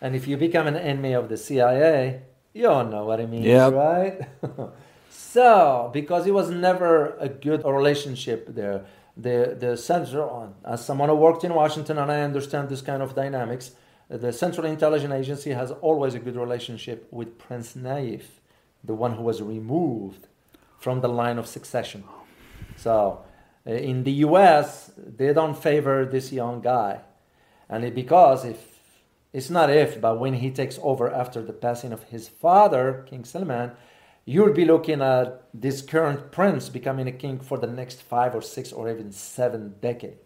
and 0.00 0.16
if 0.16 0.26
you 0.26 0.38
become 0.38 0.66
an 0.66 0.76
enemy 0.76 1.12
of 1.12 1.28
the 1.28 1.36
CIA, 1.36 2.22
you 2.54 2.66
all 2.66 2.86
know 2.86 3.04
what 3.04 3.20
it 3.20 3.28
means, 3.28 3.44
Yep. 3.44 3.72
right? 3.74 4.20
so, 5.10 5.90
because 5.92 6.26
it 6.26 6.32
was 6.32 6.48
never 6.48 7.14
a 7.18 7.28
good 7.28 7.62
relationship 7.62 8.54
there, 8.54 8.86
the 9.14 9.54
the 9.60 9.76
central, 9.76 10.56
as 10.64 10.82
someone 10.82 11.10
who 11.10 11.14
worked 11.14 11.44
in 11.44 11.52
Washington 11.52 11.98
and 11.98 12.10
I 12.10 12.22
understand 12.22 12.70
this 12.70 12.80
kind 12.80 13.02
of 13.02 13.14
dynamics, 13.14 13.72
the 14.08 14.32
Central 14.32 14.66
Intelligence 14.66 15.12
Agency 15.12 15.50
has 15.50 15.72
always 15.82 16.14
a 16.14 16.20
good 16.20 16.36
relationship 16.36 17.06
with 17.10 17.36
Prince 17.38 17.74
Naif, 17.74 18.22
the 18.82 18.94
one 18.94 19.12
who 19.16 19.22
was 19.22 19.42
removed 19.42 20.26
from 20.80 21.00
the 21.00 21.08
line 21.08 21.38
of 21.38 21.46
succession. 21.46 22.02
So, 22.76 23.22
uh, 23.66 23.70
in 23.70 24.04
the 24.04 24.12
U.S., 24.28 24.90
they 24.96 25.32
don't 25.32 25.56
favor 25.56 26.04
this 26.06 26.32
young 26.32 26.60
guy, 26.60 27.00
and 27.68 27.84
it, 27.84 27.94
because 27.94 28.44
if 28.44 28.58
it's 29.32 29.50
not 29.50 29.70
if, 29.70 30.00
but 30.00 30.18
when 30.18 30.34
he 30.34 30.50
takes 30.50 30.78
over 30.82 31.12
after 31.12 31.42
the 31.42 31.52
passing 31.52 31.92
of 31.92 32.02
his 32.04 32.28
father, 32.28 33.04
King 33.08 33.24
Salman, 33.24 33.72
you'll 34.24 34.52
be 34.52 34.64
looking 34.64 35.02
at 35.02 35.44
this 35.54 35.82
current 35.82 36.32
prince 36.32 36.68
becoming 36.68 37.06
a 37.06 37.12
king 37.12 37.38
for 37.38 37.58
the 37.58 37.66
next 37.66 38.02
five 38.02 38.34
or 38.34 38.42
six 38.42 38.72
or 38.72 38.90
even 38.90 39.12
seven 39.12 39.74
decades. 39.80 40.16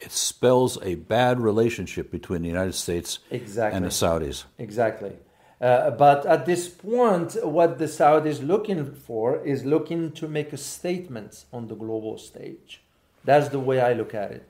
It 0.00 0.12
spells 0.12 0.78
a 0.82 0.94
bad 0.94 1.40
relationship 1.40 2.10
between 2.10 2.40
the 2.42 2.48
United 2.48 2.74
States 2.74 3.18
Exactly. 3.30 3.76
and 3.76 3.84
the 3.84 3.90
Saudis. 3.90 4.44
Exactly. 4.58 5.12
Uh, 5.60 5.90
but 5.90 6.24
at 6.24 6.46
this 6.46 6.68
point, 6.68 7.36
what 7.44 7.78
the 7.78 7.84
Saudis 7.84 8.46
looking 8.46 8.94
for 8.94 9.44
is 9.44 9.64
looking 9.64 10.10
to 10.12 10.26
make 10.26 10.52
a 10.52 10.56
statement 10.56 11.44
on 11.52 11.68
the 11.68 11.74
global 11.74 12.16
stage. 12.16 12.82
That's 13.24 13.50
the 13.50 13.60
way 13.60 13.78
I 13.80 13.92
look 13.92 14.14
at 14.14 14.30
it. 14.30 14.48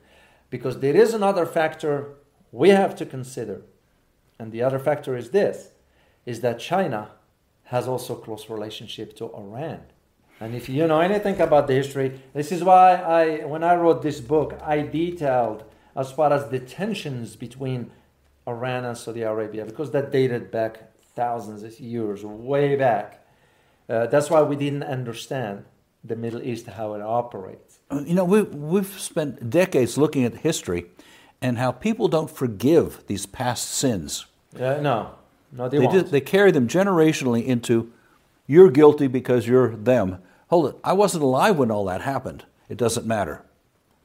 Because 0.49 0.79
there 0.79 0.95
is 0.95 1.13
another 1.13 1.45
factor 1.45 2.13
we 2.51 2.69
have 2.69 2.95
to 2.95 3.05
consider. 3.05 3.63
And 4.39 4.51
the 4.51 4.63
other 4.63 4.79
factor 4.79 5.17
is 5.17 5.31
this, 5.31 5.69
is 6.25 6.39
that 6.41 6.59
China 6.59 7.11
has 7.65 7.87
also 7.87 8.15
close 8.15 8.49
relationship 8.49 9.15
to 9.17 9.25
Iran. 9.33 9.81
And 10.39 10.55
if 10.55 10.69
you 10.69 10.87
know 10.87 11.01
anything 11.01 11.39
about 11.39 11.67
the 11.67 11.73
history, 11.73 12.19
this 12.33 12.51
is 12.51 12.63
why 12.63 12.95
I, 12.95 13.45
when 13.45 13.63
I 13.63 13.75
wrote 13.75 14.01
this 14.01 14.19
book, 14.19 14.57
I 14.63 14.81
detailed 14.81 15.65
as 15.95 16.11
far 16.11 16.33
as 16.33 16.49
the 16.49 16.59
tensions 16.59 17.35
between 17.35 17.91
Iran 18.47 18.85
and 18.85 18.97
Saudi 18.97 19.21
Arabia, 19.21 19.65
because 19.65 19.91
that 19.91 20.11
dated 20.11 20.49
back 20.51 20.90
thousands 21.15 21.63
of 21.63 21.79
years, 21.79 22.23
way 22.23 22.75
back. 22.75 23.25
Uh, 23.89 24.07
that's 24.07 24.29
why 24.29 24.41
we 24.41 24.55
didn't 24.55 24.83
understand 24.83 25.65
the 26.03 26.15
Middle 26.15 26.41
East, 26.41 26.65
how 26.67 26.93
it 26.93 27.01
operates. 27.01 27.79
Uh, 27.89 28.03
You 28.05 28.15
know, 28.15 28.23
we, 28.25 28.41
we've 28.43 28.99
spent 28.99 29.49
decades 29.49 29.97
looking 29.97 30.23
at 30.23 30.37
history 30.37 30.85
and 31.41 31.57
how 31.57 31.71
people 31.71 32.07
don't 32.07 32.29
forgive 32.29 33.03
these 33.07 33.25
past 33.25 33.69
sins. 33.69 34.25
Uh, 34.55 34.79
no, 34.81 35.11
no, 35.51 35.69
they, 35.69 35.79
They, 35.79 35.87
just, 35.87 36.11
they 36.11 36.21
carry 36.21 36.51
them 36.51 36.67
generationally 36.67 37.45
into 37.45 37.91
you're 38.47 38.71
guilty 38.71 39.07
because 39.07 39.47
you're 39.47 39.75
them. 39.75 40.19
Hold 40.49 40.69
it, 40.69 40.75
I 40.83 40.93
wasn't 40.93 41.23
alive 41.23 41.57
when 41.57 41.71
all 41.71 41.85
that 41.85 42.01
happened. 42.01 42.45
It 42.69 42.77
doesn't 42.77 43.05
matter. 43.05 43.43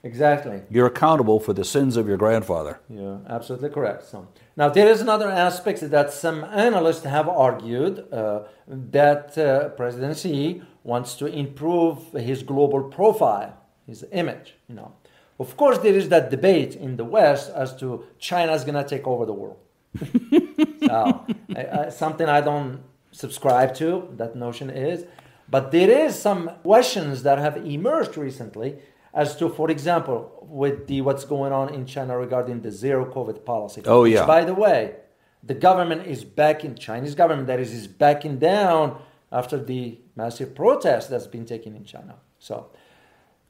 Exactly. 0.06 0.62
You're 0.70 0.86
accountable 0.86 1.38
for 1.40 1.52
the 1.52 1.64
sins 1.64 1.96
of 1.96 2.08
your 2.08 2.16
grandfather. 2.16 2.80
Yeah, 2.88 3.18
absolutely 3.28 3.70
correct. 3.70 4.04
So 4.04 4.28
now 4.56 4.68
there 4.68 4.88
is 4.88 5.00
another 5.00 5.30
aspect 5.30 5.80
that 5.90 6.12
some 6.12 6.44
analysts 6.44 7.04
have 7.04 7.28
argued 7.28 7.94
uh, 8.12 8.44
that 8.66 9.36
uh, 9.36 9.70
President 9.80 10.16
Xi 10.16 10.62
wants 10.84 11.14
to 11.16 11.26
improve 11.26 12.12
his 12.12 12.42
global 12.42 12.84
profile, 12.84 13.52
his 13.86 14.04
image. 14.12 14.54
You 14.68 14.76
know, 14.76 14.92
of 15.38 15.56
course, 15.56 15.78
there 15.78 15.94
is 15.94 16.08
that 16.08 16.30
debate 16.30 16.76
in 16.76 16.96
the 16.96 17.04
West 17.04 17.50
as 17.54 17.76
to 17.76 18.04
China's 18.18 18.64
going 18.64 18.80
to 18.82 18.88
take 18.88 19.06
over 19.06 19.26
the 19.26 19.34
world. 19.34 19.58
so, 20.86 21.26
I, 21.56 21.88
something 21.90 22.28
I 22.28 22.40
don't 22.40 22.80
subscribe 23.12 23.74
to. 23.76 24.08
That 24.16 24.36
notion 24.36 24.70
is, 24.70 25.04
but 25.48 25.70
there 25.72 25.90
is 26.06 26.18
some 26.18 26.50
questions 26.62 27.22
that 27.22 27.38
have 27.38 27.56
emerged 27.56 28.16
recently 28.16 28.76
as 29.16 29.34
to, 29.34 29.48
for 29.48 29.70
example, 29.70 30.18
with 30.42 30.86
the 30.86 31.00
what's 31.00 31.24
going 31.24 31.50
on 31.50 31.72
in 31.72 31.86
China 31.86 32.18
regarding 32.18 32.60
the 32.60 32.70
zero 32.70 33.10
COVID 33.10 33.46
policy. 33.46 33.80
Oh, 33.86 34.02
which, 34.02 34.12
yeah. 34.12 34.26
by 34.26 34.44
the 34.44 34.54
way, 34.54 34.96
the 35.42 35.54
government 35.54 36.06
is 36.06 36.22
backing 36.22 36.74
Chinese 36.74 37.14
government 37.14 37.46
that 37.48 37.58
is 37.58 37.72
is 37.72 37.86
backing 37.86 38.38
down 38.38 39.00
after 39.32 39.56
the 39.58 39.98
massive 40.14 40.54
protest 40.54 41.08
that's 41.08 41.26
been 41.26 41.46
taken 41.46 41.74
in 41.74 41.84
China. 41.84 42.16
So, 42.38 42.66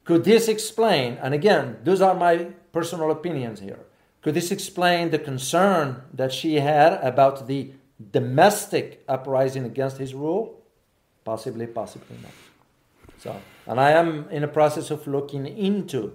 could 0.05 0.23
this 0.23 0.47
explain? 0.47 1.17
And 1.21 1.33
again, 1.33 1.79
those 1.83 2.01
are 2.01 2.15
my 2.15 2.35
personal 2.71 3.11
opinions 3.11 3.59
here. 3.59 3.81
Could 4.21 4.35
this 4.35 4.51
explain 4.51 5.11
the 5.11 5.19
concern 5.19 6.01
that 6.13 6.31
Xi 6.31 6.55
had 6.55 6.93
about 7.03 7.47
the 7.47 7.73
domestic 8.11 9.03
uprising 9.07 9.65
against 9.65 9.97
his 9.97 10.13
rule? 10.13 10.63
Possibly, 11.25 11.67
possibly 11.67 12.15
not. 12.23 12.31
So, 13.17 13.35
and 13.67 13.79
I 13.79 13.91
am 13.91 14.27
in 14.31 14.43
a 14.43 14.47
process 14.47 14.91
of 14.91 15.05
looking 15.07 15.45
into 15.45 16.13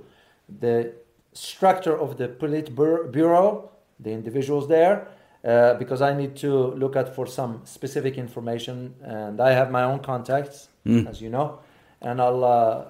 the 0.48 0.92
structure 1.32 1.96
of 1.96 2.16
the 2.18 2.28
Politburo, 2.28 3.68
the 4.00 4.10
individuals 4.10 4.68
there, 4.68 5.08
uh, 5.44 5.74
because 5.74 6.02
I 6.02 6.14
need 6.14 6.36
to 6.36 6.52
look 6.72 6.96
at 6.96 7.14
for 7.14 7.26
some 7.26 7.62
specific 7.64 8.16
information, 8.16 8.94
and 9.02 9.40
I 9.40 9.52
have 9.52 9.70
my 9.70 9.84
own 9.84 10.00
contacts, 10.00 10.68
as 11.06 11.20
you 11.20 11.30
know, 11.30 11.58
and 12.00 12.20
I'll 12.20 12.44
uh, 12.44 12.84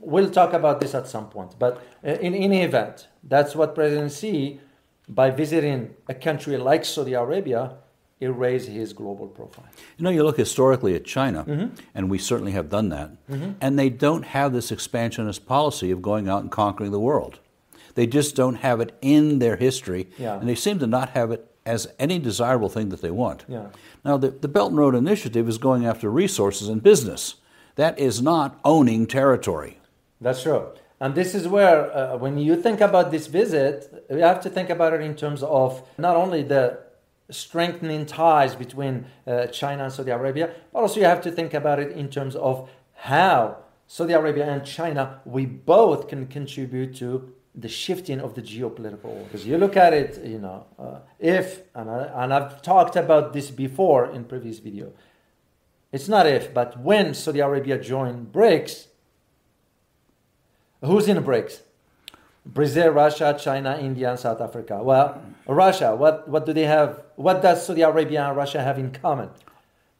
we'll 0.00 0.30
talk 0.30 0.52
about 0.52 0.80
this 0.80 0.94
at 0.94 1.06
some 1.08 1.28
point. 1.28 1.54
But 1.58 1.82
uh, 2.04 2.10
in 2.20 2.34
any 2.34 2.62
event, 2.62 3.08
that's 3.22 3.54
what 3.54 3.74
President 3.74 4.12
Xi, 4.12 4.60
by 5.08 5.30
visiting 5.30 5.94
a 6.08 6.14
country 6.14 6.56
like 6.56 6.84
Saudi 6.84 7.14
Arabia, 7.14 7.76
it 8.22 8.28
raised 8.28 8.68
his 8.68 8.92
global 8.92 9.26
profile. 9.26 9.66
You 9.98 10.04
know, 10.04 10.10
you 10.10 10.22
look 10.22 10.36
historically 10.36 10.94
at 10.94 11.04
China, 11.04 11.44
Mm-hmm. 11.44 11.74
and 11.94 12.10
we 12.10 12.18
certainly 12.18 12.52
have 12.52 12.68
done 12.70 12.88
that, 12.90 13.10
and 13.60 13.78
they 13.78 13.90
don't 13.90 14.24
have 14.26 14.52
this 14.52 14.70
expansionist 14.70 15.46
policy 15.46 15.90
of 15.90 16.00
going 16.02 16.28
out 16.28 16.42
and 16.42 16.50
conquering 16.50 16.92
the 16.92 17.00
world. 17.00 17.40
They 17.94 18.06
just 18.06 18.36
don't 18.36 18.56
have 18.56 18.80
it 18.80 18.96
in 19.02 19.38
their 19.40 19.56
history, 19.56 20.08
Yeah. 20.18 20.38
and 20.38 20.48
they 20.48 20.54
seem 20.54 20.78
to 20.78 20.86
not 20.86 21.10
have 21.10 21.30
it 21.32 21.42
as 21.66 21.88
any 21.98 22.18
desirable 22.18 22.68
thing 22.68 22.88
that 22.90 23.02
they 23.02 23.10
want. 23.10 23.44
Yeah. 23.48 23.66
Now, 24.04 24.16
the, 24.16 24.30
the 24.30 24.48
Belt 24.48 24.70
and 24.70 24.78
Road 24.78 24.94
Initiative 24.94 25.48
is 25.48 25.58
going 25.58 25.84
after 25.86 26.10
resources 26.10 26.68
and 26.68 26.82
business. 26.82 27.36
That 27.76 27.98
is 27.98 28.20
not 28.22 28.58
owning 28.64 29.06
territory. 29.06 29.78
That's 30.20 30.42
true. 30.42 30.64
And 31.00 31.14
this 31.14 31.34
is 31.34 31.48
where, 31.48 31.80
uh, 31.96 32.16
when 32.16 32.38
you 32.38 32.54
think 32.62 32.80
about 32.80 33.10
this 33.10 33.26
visit, 33.26 34.04
you 34.10 34.18
have 34.18 34.40
to 34.42 34.50
think 34.50 34.70
about 34.70 34.92
it 34.92 35.00
in 35.00 35.14
terms 35.16 35.42
of 35.42 35.82
not 35.98 36.14
only 36.16 36.42
the 36.42 36.78
strengthening 37.30 38.06
ties 38.06 38.54
between 38.54 39.06
uh, 39.26 39.46
China 39.46 39.84
and 39.84 39.92
Saudi 39.92 40.10
Arabia, 40.10 40.54
but 40.72 40.80
also 40.80 41.00
you 41.00 41.06
have 41.06 41.22
to 41.22 41.30
think 41.30 41.54
about 41.54 41.78
it 41.78 41.92
in 41.92 42.08
terms 42.08 42.36
of 42.36 42.68
how 42.94 43.56
Saudi 43.86 44.12
Arabia 44.12 44.50
and 44.50 44.64
China, 44.64 45.20
we 45.24 45.44
both 45.44 46.08
can 46.08 46.26
contribute 46.26 46.94
to 46.96 47.32
the 47.54 47.68
shifting 47.68 48.20
of 48.20 48.34
the 48.34 48.40
geopolitical. 48.40 49.24
Because 49.24 49.46
you 49.46 49.58
look 49.58 49.76
at 49.76 49.92
it, 49.92 50.24
you 50.24 50.38
know, 50.38 50.66
uh, 50.78 51.00
if, 51.18 51.62
and, 51.74 51.90
I, 51.90 52.22
and 52.22 52.32
I've 52.32 52.62
talked 52.62 52.96
about 52.96 53.32
this 53.32 53.50
before 53.50 54.10
in 54.10 54.24
previous 54.24 54.58
video, 54.58 54.92
it's 55.92 56.08
not 56.08 56.26
if, 56.26 56.54
but 56.54 56.80
when 56.80 57.12
Saudi 57.12 57.40
Arabia 57.40 57.78
joined 57.78 58.32
BRICS, 58.32 58.86
who's 60.82 61.06
in 61.06 61.22
BRICS? 61.22 61.60
Brazil, 62.44 62.90
Russia, 62.90 63.36
China, 63.38 63.78
India, 63.80 64.10
and 64.10 64.18
South 64.18 64.40
Africa. 64.40 64.82
Well, 64.82 65.22
Russia, 65.46 65.94
what, 65.94 66.28
what 66.28 66.44
do 66.46 66.52
they 66.52 66.64
have? 66.64 67.02
What 67.16 67.42
does 67.42 67.64
Saudi 67.64 67.82
Arabia 67.82 68.26
and 68.26 68.36
Russia 68.36 68.62
have 68.62 68.78
in 68.78 68.90
common? 68.90 69.30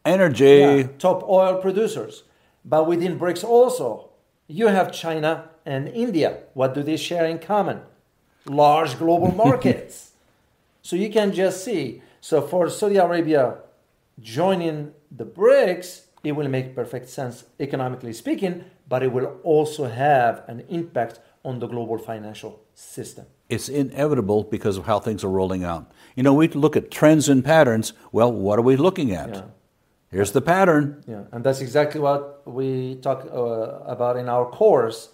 Energy. 0.04 0.44
Yeah, 0.44 0.82
top 0.98 1.22
oil 1.28 1.60
producers. 1.60 2.24
But 2.64 2.86
within 2.86 3.18
BRICS 3.18 3.44
also, 3.44 4.10
you 4.48 4.66
have 4.68 4.92
China 4.92 5.48
and 5.64 5.88
India. 5.88 6.38
What 6.54 6.74
do 6.74 6.82
they 6.82 6.96
share 6.96 7.26
in 7.26 7.38
common? 7.38 7.80
Large 8.46 8.98
global 8.98 9.32
markets. 9.46 10.12
so 10.82 10.96
you 10.96 11.10
can 11.10 11.32
just 11.32 11.64
see. 11.64 12.02
So 12.20 12.42
for 12.42 12.68
Saudi 12.68 12.96
Arabia 12.96 13.58
joining 14.20 14.92
the 15.10 15.24
BRICS, 15.24 16.02
it 16.24 16.32
will 16.32 16.48
make 16.48 16.74
perfect 16.74 17.08
sense 17.08 17.44
economically 17.58 18.12
speaking, 18.12 18.64
but 18.88 19.02
it 19.02 19.12
will 19.12 19.38
also 19.42 19.86
have 19.86 20.44
an 20.48 20.64
impact 20.68 21.18
on 21.44 21.58
the 21.58 21.66
global 21.66 21.98
financial 21.98 22.60
system. 22.74 23.26
It's 23.48 23.68
inevitable 23.68 24.44
because 24.44 24.76
of 24.76 24.86
how 24.86 25.00
things 25.00 25.24
are 25.24 25.30
rolling 25.30 25.64
out. 25.64 25.90
You 26.16 26.22
know, 26.22 26.34
we 26.34 26.48
look 26.48 26.76
at 26.76 26.90
trends 26.90 27.28
and 27.28 27.44
patterns. 27.44 27.92
Well, 28.12 28.32
what 28.32 28.58
are 28.58 28.62
we 28.62 28.76
looking 28.76 29.12
at? 29.12 29.34
Yeah. 29.34 29.42
Here's 30.10 30.32
the 30.32 30.42
pattern. 30.42 31.02
Yeah, 31.06 31.24
and 31.32 31.42
that's 31.42 31.60
exactly 31.60 32.00
what 32.00 32.46
we 32.46 32.96
talk 32.96 33.26
uh, 33.32 33.38
about 33.86 34.16
in 34.16 34.28
our 34.28 34.46
course 34.46 35.08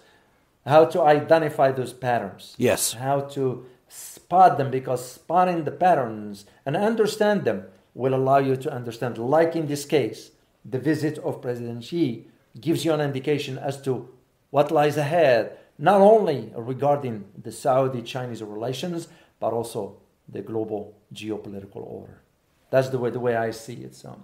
how 0.65 0.85
to 0.85 1.01
identify 1.01 1.71
those 1.71 1.93
patterns. 1.93 2.55
Yes. 2.57 2.93
How 2.93 3.21
to 3.35 3.65
spot 3.87 4.57
them 4.57 4.69
because 4.69 5.13
spotting 5.13 5.63
the 5.63 5.71
patterns 5.71 6.45
and 6.65 6.77
understand 6.77 7.43
them 7.43 7.65
will 7.93 8.13
allow 8.13 8.37
you 8.37 8.55
to 8.55 8.71
understand, 8.71 9.17
like 9.17 9.55
in 9.55 9.67
this 9.67 9.85
case, 9.85 10.31
the 10.63 10.79
visit 10.79 11.17
of 11.19 11.41
President 11.41 11.83
Xi 11.83 12.27
gives 12.59 12.85
you 12.85 12.93
an 12.93 13.01
indication 13.01 13.57
as 13.57 13.81
to 13.81 14.09
what 14.51 14.71
lies 14.71 14.97
ahead, 14.97 15.57
not 15.79 16.01
only 16.01 16.51
regarding 16.55 17.23
the 17.41 17.51
Saudi 17.51 18.01
Chinese 18.01 18.43
relations, 18.43 19.07
but 19.39 19.53
also 19.53 19.97
the 20.27 20.41
global 20.41 20.93
geopolitical 21.13 21.77
order. 21.77 22.21
That's 22.69 22.89
the 22.89 22.99
way, 22.99 23.09
the 23.09 23.19
way 23.19 23.35
I 23.35 23.51
see 23.51 23.75
it. 23.75 23.95
So, 23.95 24.21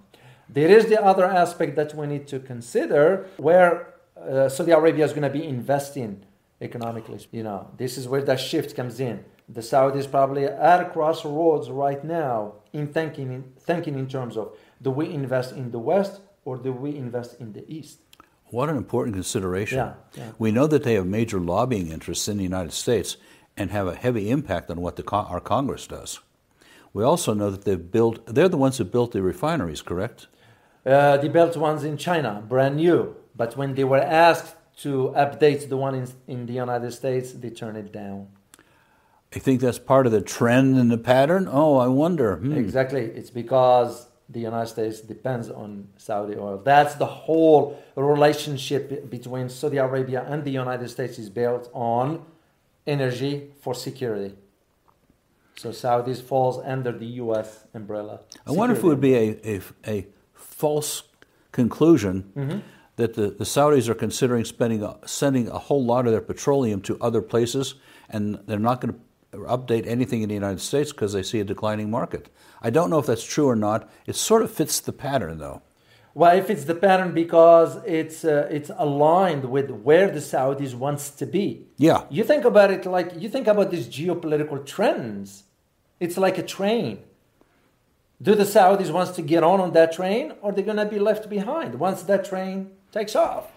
there 0.48 0.68
is 0.68 0.86
the 0.86 1.02
other 1.02 1.24
aspect 1.24 1.74
that 1.76 1.94
we 1.94 2.06
need 2.06 2.28
to 2.28 2.38
consider 2.38 3.26
where 3.38 3.94
uh, 4.16 4.48
Saudi 4.48 4.70
Arabia 4.70 5.04
is 5.04 5.12
going 5.12 5.22
to 5.22 5.30
be 5.30 5.44
investing 5.44 6.24
economically. 6.60 7.26
You 7.32 7.42
know, 7.42 7.70
this 7.76 7.98
is 7.98 8.06
where 8.06 8.22
that 8.22 8.38
shift 8.38 8.76
comes 8.76 9.00
in. 9.00 9.24
The 9.48 9.60
Saudis 9.60 10.10
probably 10.10 10.44
at 10.44 10.80
a 10.80 10.90
crossroads 10.90 11.70
right 11.70 12.02
now 12.04 12.54
in 12.72 12.88
thinking 12.88 13.32
in, 13.32 13.44
thinking 13.60 13.98
in 13.98 14.08
terms 14.08 14.36
of 14.36 14.56
do 14.82 14.90
we 14.90 15.12
invest 15.12 15.52
in 15.52 15.70
the 15.70 15.78
West 15.78 16.20
or 16.44 16.56
do 16.56 16.72
we 16.72 16.96
invest 16.96 17.40
in 17.40 17.52
the 17.52 17.64
East? 17.72 18.00
What 18.50 18.68
an 18.68 18.76
important 18.76 19.14
consideration. 19.14 19.78
Yeah, 19.78 19.94
yeah. 20.14 20.30
We 20.38 20.52
know 20.52 20.66
that 20.66 20.84
they 20.84 20.94
have 20.94 21.06
major 21.06 21.40
lobbying 21.40 21.88
interests 21.88 22.28
in 22.28 22.36
the 22.36 22.44
United 22.44 22.72
States 22.72 23.16
and 23.56 23.70
have 23.70 23.86
a 23.86 23.94
heavy 23.94 24.30
impact 24.30 24.70
on 24.70 24.80
what 24.80 24.96
the, 24.96 25.04
our 25.10 25.40
Congress 25.40 25.86
does. 25.86 26.20
We 26.92 27.02
also 27.02 27.34
know 27.34 27.50
that 27.50 27.64
they've 27.64 27.90
built, 27.90 28.24
they're 28.26 28.48
the 28.48 28.56
ones 28.56 28.78
who 28.78 28.84
built 28.84 29.12
the 29.12 29.22
refineries, 29.22 29.82
correct? 29.82 30.28
Uh, 30.84 31.16
they 31.16 31.28
built 31.28 31.56
ones 31.56 31.84
in 31.84 31.96
China, 31.96 32.42
brand 32.46 32.76
new. 32.76 33.16
But 33.34 33.56
when 33.56 33.74
they 33.74 33.84
were 33.84 33.98
asked 34.00 34.54
to 34.78 35.12
update 35.16 35.68
the 35.68 35.76
one 35.76 35.94
in, 35.94 36.08
in 36.26 36.46
the 36.46 36.52
United 36.52 36.92
States, 36.92 37.32
they 37.32 37.50
turned 37.50 37.76
it 37.76 37.92
down. 37.92 38.28
I 39.34 39.38
think 39.38 39.60
that's 39.60 39.78
part 39.78 40.06
of 40.06 40.12
the 40.12 40.20
trend 40.22 40.78
and 40.78 40.90
the 40.90 40.98
pattern. 40.98 41.48
Oh, 41.50 41.76
I 41.76 41.88
wonder. 41.88 42.36
Hmm. 42.36 42.52
Exactly. 42.52 43.02
It's 43.02 43.30
because 43.30 44.06
the 44.28 44.40
United 44.40 44.66
States 44.68 45.00
depends 45.00 45.48
on 45.50 45.88
Saudi 45.96 46.36
oil. 46.36 46.60
That's 46.64 46.94
the 46.96 47.06
whole 47.06 47.80
relationship 47.94 49.08
between 49.08 49.48
Saudi 49.48 49.76
Arabia 49.76 50.24
and 50.28 50.44
the 50.44 50.50
United 50.50 50.88
States 50.88 51.18
is 51.18 51.30
built 51.30 51.70
on 51.72 52.24
energy 52.86 53.50
for 53.60 53.74
security. 53.74 54.34
So 55.56 55.70
Saudis 55.70 56.20
falls 56.20 56.58
under 56.64 56.92
the 56.92 57.06
U.S. 57.24 57.64
umbrella. 57.72 58.20
I 58.46 58.52
wonder 58.52 58.74
if 58.76 58.82
it 58.82 58.86
would 58.86 59.00
be 59.00 59.14
a, 59.14 59.40
a, 59.44 59.60
a 59.86 60.06
false 60.34 61.02
conclusion 61.52 62.30
Mm-hmm. 62.36 62.58
that 62.96 63.14
the, 63.14 63.30
the 63.30 63.44
Saudis 63.44 63.88
are 63.88 63.94
considering 63.94 64.44
spending 64.44 64.86
sending 65.06 65.48
a 65.48 65.58
whole 65.58 65.84
lot 65.84 66.06
of 66.06 66.12
their 66.12 66.20
petroleum 66.20 66.80
to 66.82 66.98
other 67.00 67.22
places, 67.22 67.74
and 68.10 68.38
they're 68.46 68.58
not 68.58 68.80
going 68.80 68.92
to 68.94 69.00
update 69.32 69.86
anything 69.86 70.22
in 70.22 70.28
the 70.28 70.34
United 70.34 70.60
States 70.60 70.92
because 70.92 71.12
they 71.12 71.22
see 71.22 71.40
a 71.40 71.44
declining 71.44 71.90
market. 71.90 72.28
I 72.62 72.70
don't 72.70 72.90
know 72.90 72.98
if 72.98 73.06
that's 73.06 73.24
true 73.24 73.48
or 73.48 73.56
not. 73.56 73.88
It 74.06 74.16
sort 74.16 74.42
of 74.42 74.50
fits 74.50 74.80
the 74.80 74.92
pattern, 74.92 75.38
though. 75.38 75.62
Well, 76.14 76.34
if 76.34 76.48
it's 76.48 76.64
the 76.64 76.74
pattern 76.74 77.12
because 77.12 77.76
it's 77.84 78.24
uh, 78.24 78.48
it's 78.50 78.70
aligned 78.78 79.44
with 79.50 79.70
where 79.70 80.10
the 80.10 80.20
Saudis 80.20 80.74
wants 80.74 81.10
to 81.10 81.26
be. 81.26 81.66
Yeah. 81.76 82.04
You 82.08 82.24
think 82.24 82.46
about 82.46 82.70
it 82.70 82.86
like 82.86 83.12
you 83.20 83.28
think 83.28 83.46
about 83.46 83.70
these 83.70 83.86
geopolitical 83.86 84.64
trends. 84.64 85.44
It's 86.00 86.16
like 86.16 86.38
a 86.38 86.42
train. 86.42 87.00
Do 88.22 88.34
the 88.34 88.44
Saudis 88.44 88.90
wants 88.90 89.12
to 89.12 89.22
get 89.22 89.42
on 89.42 89.60
on 89.60 89.72
that 89.72 89.92
train, 89.92 90.32
or 90.40 90.52
they're 90.52 90.64
going 90.64 90.78
to 90.78 90.86
be 90.86 90.98
left 90.98 91.28
behind 91.28 91.74
once 91.74 92.02
that 92.04 92.24
train 92.24 92.70
takes 92.92 93.14
off? 93.14 93.52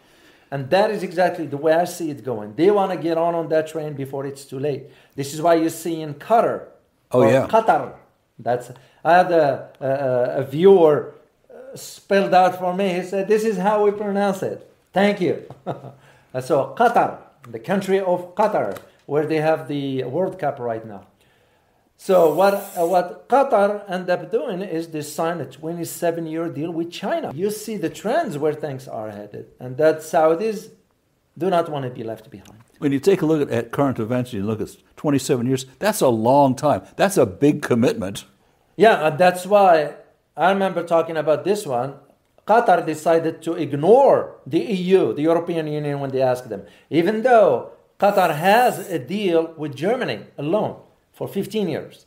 And 0.51 0.69
that 0.71 0.89
is 0.89 1.03
exactly 1.03 1.45
the 1.45 1.57
way 1.57 1.73
I 1.73 1.85
see 1.85 2.09
it 2.09 2.23
going. 2.23 2.55
They 2.55 2.71
want 2.71 2.91
to 2.91 2.97
get 2.97 3.17
on 3.17 3.35
on 3.35 3.49
that 3.49 3.67
train 3.67 3.93
before 3.93 4.25
it's 4.25 4.45
too 4.45 4.59
late. 4.59 4.87
This 5.15 5.33
is 5.33 5.41
why 5.41 5.55
you 5.55 5.69
see 5.69 6.01
in 6.01 6.15
Qatar. 6.15 6.65
Oh, 7.11 7.23
yeah. 7.23 7.47
Qatar. 7.47 7.93
That's 8.39 8.71
I 9.03 9.17
had 9.17 9.31
a, 9.31 9.69
a, 9.79 10.41
a 10.41 10.43
viewer 10.43 11.13
uh, 11.49 11.75
spelled 11.75 12.33
out 12.33 12.57
for 12.57 12.73
me. 12.73 12.93
He 12.93 13.03
said, 13.03 13.27
"This 13.27 13.43
is 13.43 13.57
how 13.57 13.83
we 13.83 13.91
pronounce 13.91 14.41
it." 14.41 14.65
Thank 14.93 15.19
you. 15.21 15.45
so 16.41 16.73
Qatar, 16.77 17.17
the 17.47 17.59
country 17.59 17.99
of 17.99 18.33
Qatar, 18.35 18.77
where 19.05 19.25
they 19.25 19.41
have 19.41 19.67
the 19.67 20.03
World 20.05 20.39
Cup 20.39 20.59
right 20.59 20.85
now. 20.85 21.05
So 22.01 22.33
what 22.33 22.53
uh, 22.53 22.87
what 22.87 23.27
Qatar 23.27 23.83
end 23.89 24.09
up 24.09 24.31
doing 24.31 24.61
is 24.61 24.87
they 24.87 25.01
sign 25.01 25.41
a 25.41 25.45
27 25.45 26.25
year 26.27 26.47
deal 26.47 26.71
with 26.71 26.93
China. 26.93 27.33
You 27.35 27.51
see 27.51 27.75
the 27.75 27.89
trends 27.89 28.37
where 28.37 28.53
things 28.53 28.87
are 28.87 29.11
headed, 29.11 29.47
and 29.59 29.75
that 29.75 29.97
Saudis 29.97 30.69
do 31.37 31.49
not 31.49 31.67
want 31.67 31.83
to 31.83 31.91
be 31.91 32.05
left 32.05 32.29
behind. 32.31 32.63
When 32.77 32.93
you 32.93 33.01
take 33.01 33.21
a 33.21 33.25
look 33.25 33.41
at, 33.41 33.49
at 33.49 33.71
current 33.71 33.99
events, 33.99 34.31
you 34.31 34.43
look 34.43 34.61
at 34.61 34.69
27 34.95 35.45
years, 35.45 35.65
that's 35.79 35.99
a 35.99 36.07
long 36.07 36.55
time. 36.55 36.83
That's 36.95 37.17
a 37.17 37.25
big 37.25 37.61
commitment. 37.61 38.23
Yeah, 38.77 39.05
and 39.05 39.19
that's 39.19 39.45
why 39.45 39.95
I 40.37 40.51
remember 40.51 40.83
talking 40.83 41.17
about 41.17 41.43
this 41.43 41.65
one. 41.65 41.95
Qatar 42.47 42.85
decided 42.85 43.41
to 43.41 43.55
ignore 43.55 44.37
the 44.47 44.59
EU, 44.59 45.13
the 45.13 45.23
European 45.23 45.67
Union, 45.67 45.99
when 45.99 46.11
they 46.11 46.21
asked 46.21 46.47
them, 46.47 46.63
even 46.89 47.23
though 47.23 47.71
Qatar 47.99 48.33
has 48.33 48.89
a 48.89 48.99
deal 48.99 49.53
with 49.57 49.75
Germany 49.75 50.27
alone 50.37 50.77
for 51.19 51.27
15 51.27 51.67
years. 51.67 52.05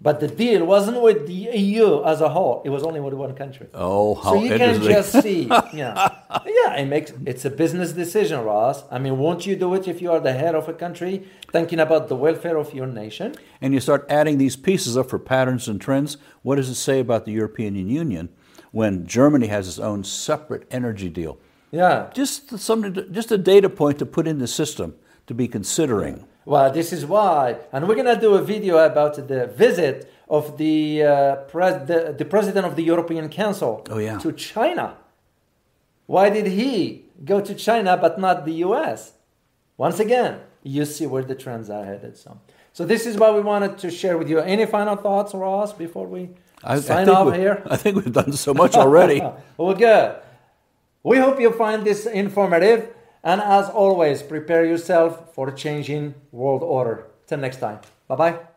But 0.00 0.20
the 0.20 0.28
deal 0.28 0.64
wasn't 0.64 1.00
with 1.02 1.26
the 1.26 1.32
EU 1.32 2.04
as 2.04 2.20
a 2.20 2.28
whole; 2.28 2.62
it 2.64 2.70
was 2.76 2.82
only 2.82 3.00
with 3.00 3.14
one 3.14 3.34
country. 3.34 3.66
Oh, 3.74 4.14
how 4.14 4.32
so 4.32 4.42
you 4.44 4.56
can 4.56 4.82
just 4.82 5.22
see, 5.24 5.44
yeah, 5.82 6.10
yeah. 6.58 6.82
It 6.82 6.86
makes 6.94 7.12
it's 7.24 7.44
a 7.44 7.50
business 7.50 7.92
decision, 7.92 8.38
Ross. 8.44 8.84
I 8.90 8.98
mean, 8.98 9.18
won't 9.18 9.46
you 9.46 9.56
do 9.56 9.72
it 9.74 9.88
if 9.88 10.02
you 10.02 10.12
are 10.12 10.20
the 10.20 10.34
head 10.42 10.54
of 10.54 10.68
a 10.68 10.74
country, 10.74 11.14
thinking 11.50 11.80
about 11.80 12.08
the 12.08 12.16
welfare 12.16 12.56
of 12.56 12.74
your 12.74 12.86
nation? 12.86 13.34
and 13.62 13.72
you 13.72 13.80
start 13.80 14.04
adding 14.08 14.36
these 14.38 14.56
pieces 14.56 14.96
up 14.96 15.08
for 15.10 15.18
patterns 15.18 15.68
and 15.68 15.80
trends, 15.80 16.18
what 16.42 16.56
does 16.56 16.68
it 16.68 16.80
say 16.88 17.00
about 17.00 17.24
the 17.24 17.32
European 17.32 17.74
Union 17.74 18.28
when 18.72 19.06
Germany 19.06 19.46
has 19.46 19.66
its 19.66 19.78
own 19.78 20.04
separate 20.04 20.64
energy 20.70 21.08
deal? 21.08 21.38
Yeah, 21.70 22.10
Just 22.14 22.58
something, 22.58 22.94
just 23.10 23.32
a 23.32 23.38
data 23.38 23.68
point 23.68 23.98
to 23.98 24.06
put 24.06 24.28
in 24.28 24.38
the 24.38 24.46
system 24.46 24.94
to 25.26 25.34
be 25.34 25.48
considering. 25.48 26.24
Well, 26.44 26.70
this 26.70 26.92
is 26.92 27.06
why, 27.06 27.56
and 27.72 27.88
we're 27.88 27.94
gonna 27.94 28.20
do 28.20 28.34
a 28.34 28.42
video 28.42 28.78
about 28.78 29.14
the 29.28 29.46
visit 29.46 30.10
of 30.28 30.58
the 30.58 31.02
uh, 31.02 31.36
pres- 31.48 31.86
the, 31.86 32.14
the 32.16 32.24
president 32.24 32.66
of 32.66 32.76
the 32.76 32.82
European 32.82 33.28
Council 33.28 33.86
Oh, 33.90 33.98
yeah. 33.98 34.18
to 34.18 34.32
China. 34.32 34.96
Why 36.06 36.28
did 36.28 36.46
he 36.46 37.06
go 37.24 37.40
to 37.40 37.54
China 37.54 37.96
but 37.96 38.18
not 38.20 38.44
the 38.44 38.52
U.S.? 38.68 39.12
Once 39.78 39.98
again, 40.00 40.40
you 40.62 40.84
see 40.84 41.06
where 41.06 41.22
the 41.24 41.34
trends 41.34 41.70
are 41.70 41.84
headed. 41.84 42.16
So, 42.16 42.38
so 42.72 42.84
this 42.84 43.06
is 43.06 43.16
what 43.16 43.34
we 43.34 43.40
wanted 43.40 43.78
to 43.78 43.90
share 43.90 44.18
with 44.18 44.28
you. 44.28 44.38
Any 44.38 44.66
final 44.66 44.96
thoughts, 44.96 45.32
Ross, 45.34 45.72
before 45.72 46.06
we 46.06 46.30
I, 46.62 46.74
I 46.74 46.80
sign 46.80 47.06
think 47.06 47.16
off 47.16 47.34
here? 47.34 47.62
I 47.66 47.76
think 47.76 47.96
we've 47.96 48.12
done 48.12 48.32
so 48.34 48.52
much 48.52 48.74
already. 48.74 49.20
well, 49.56 49.74
good. 49.74 50.16
We 51.02 51.18
hope 51.18 51.40
you 51.40 51.52
find 51.52 51.84
this 51.84 52.06
informative. 52.06 52.93
And 53.24 53.40
as 53.40 53.68
always, 53.70 54.22
prepare 54.22 54.64
yourself 54.64 55.34
for 55.34 55.50
changing 55.50 56.14
world 56.30 56.62
order. 56.62 57.06
Till 57.26 57.38
next 57.38 57.56
time. 57.56 57.80
Bye 58.06 58.16
bye. 58.16 58.53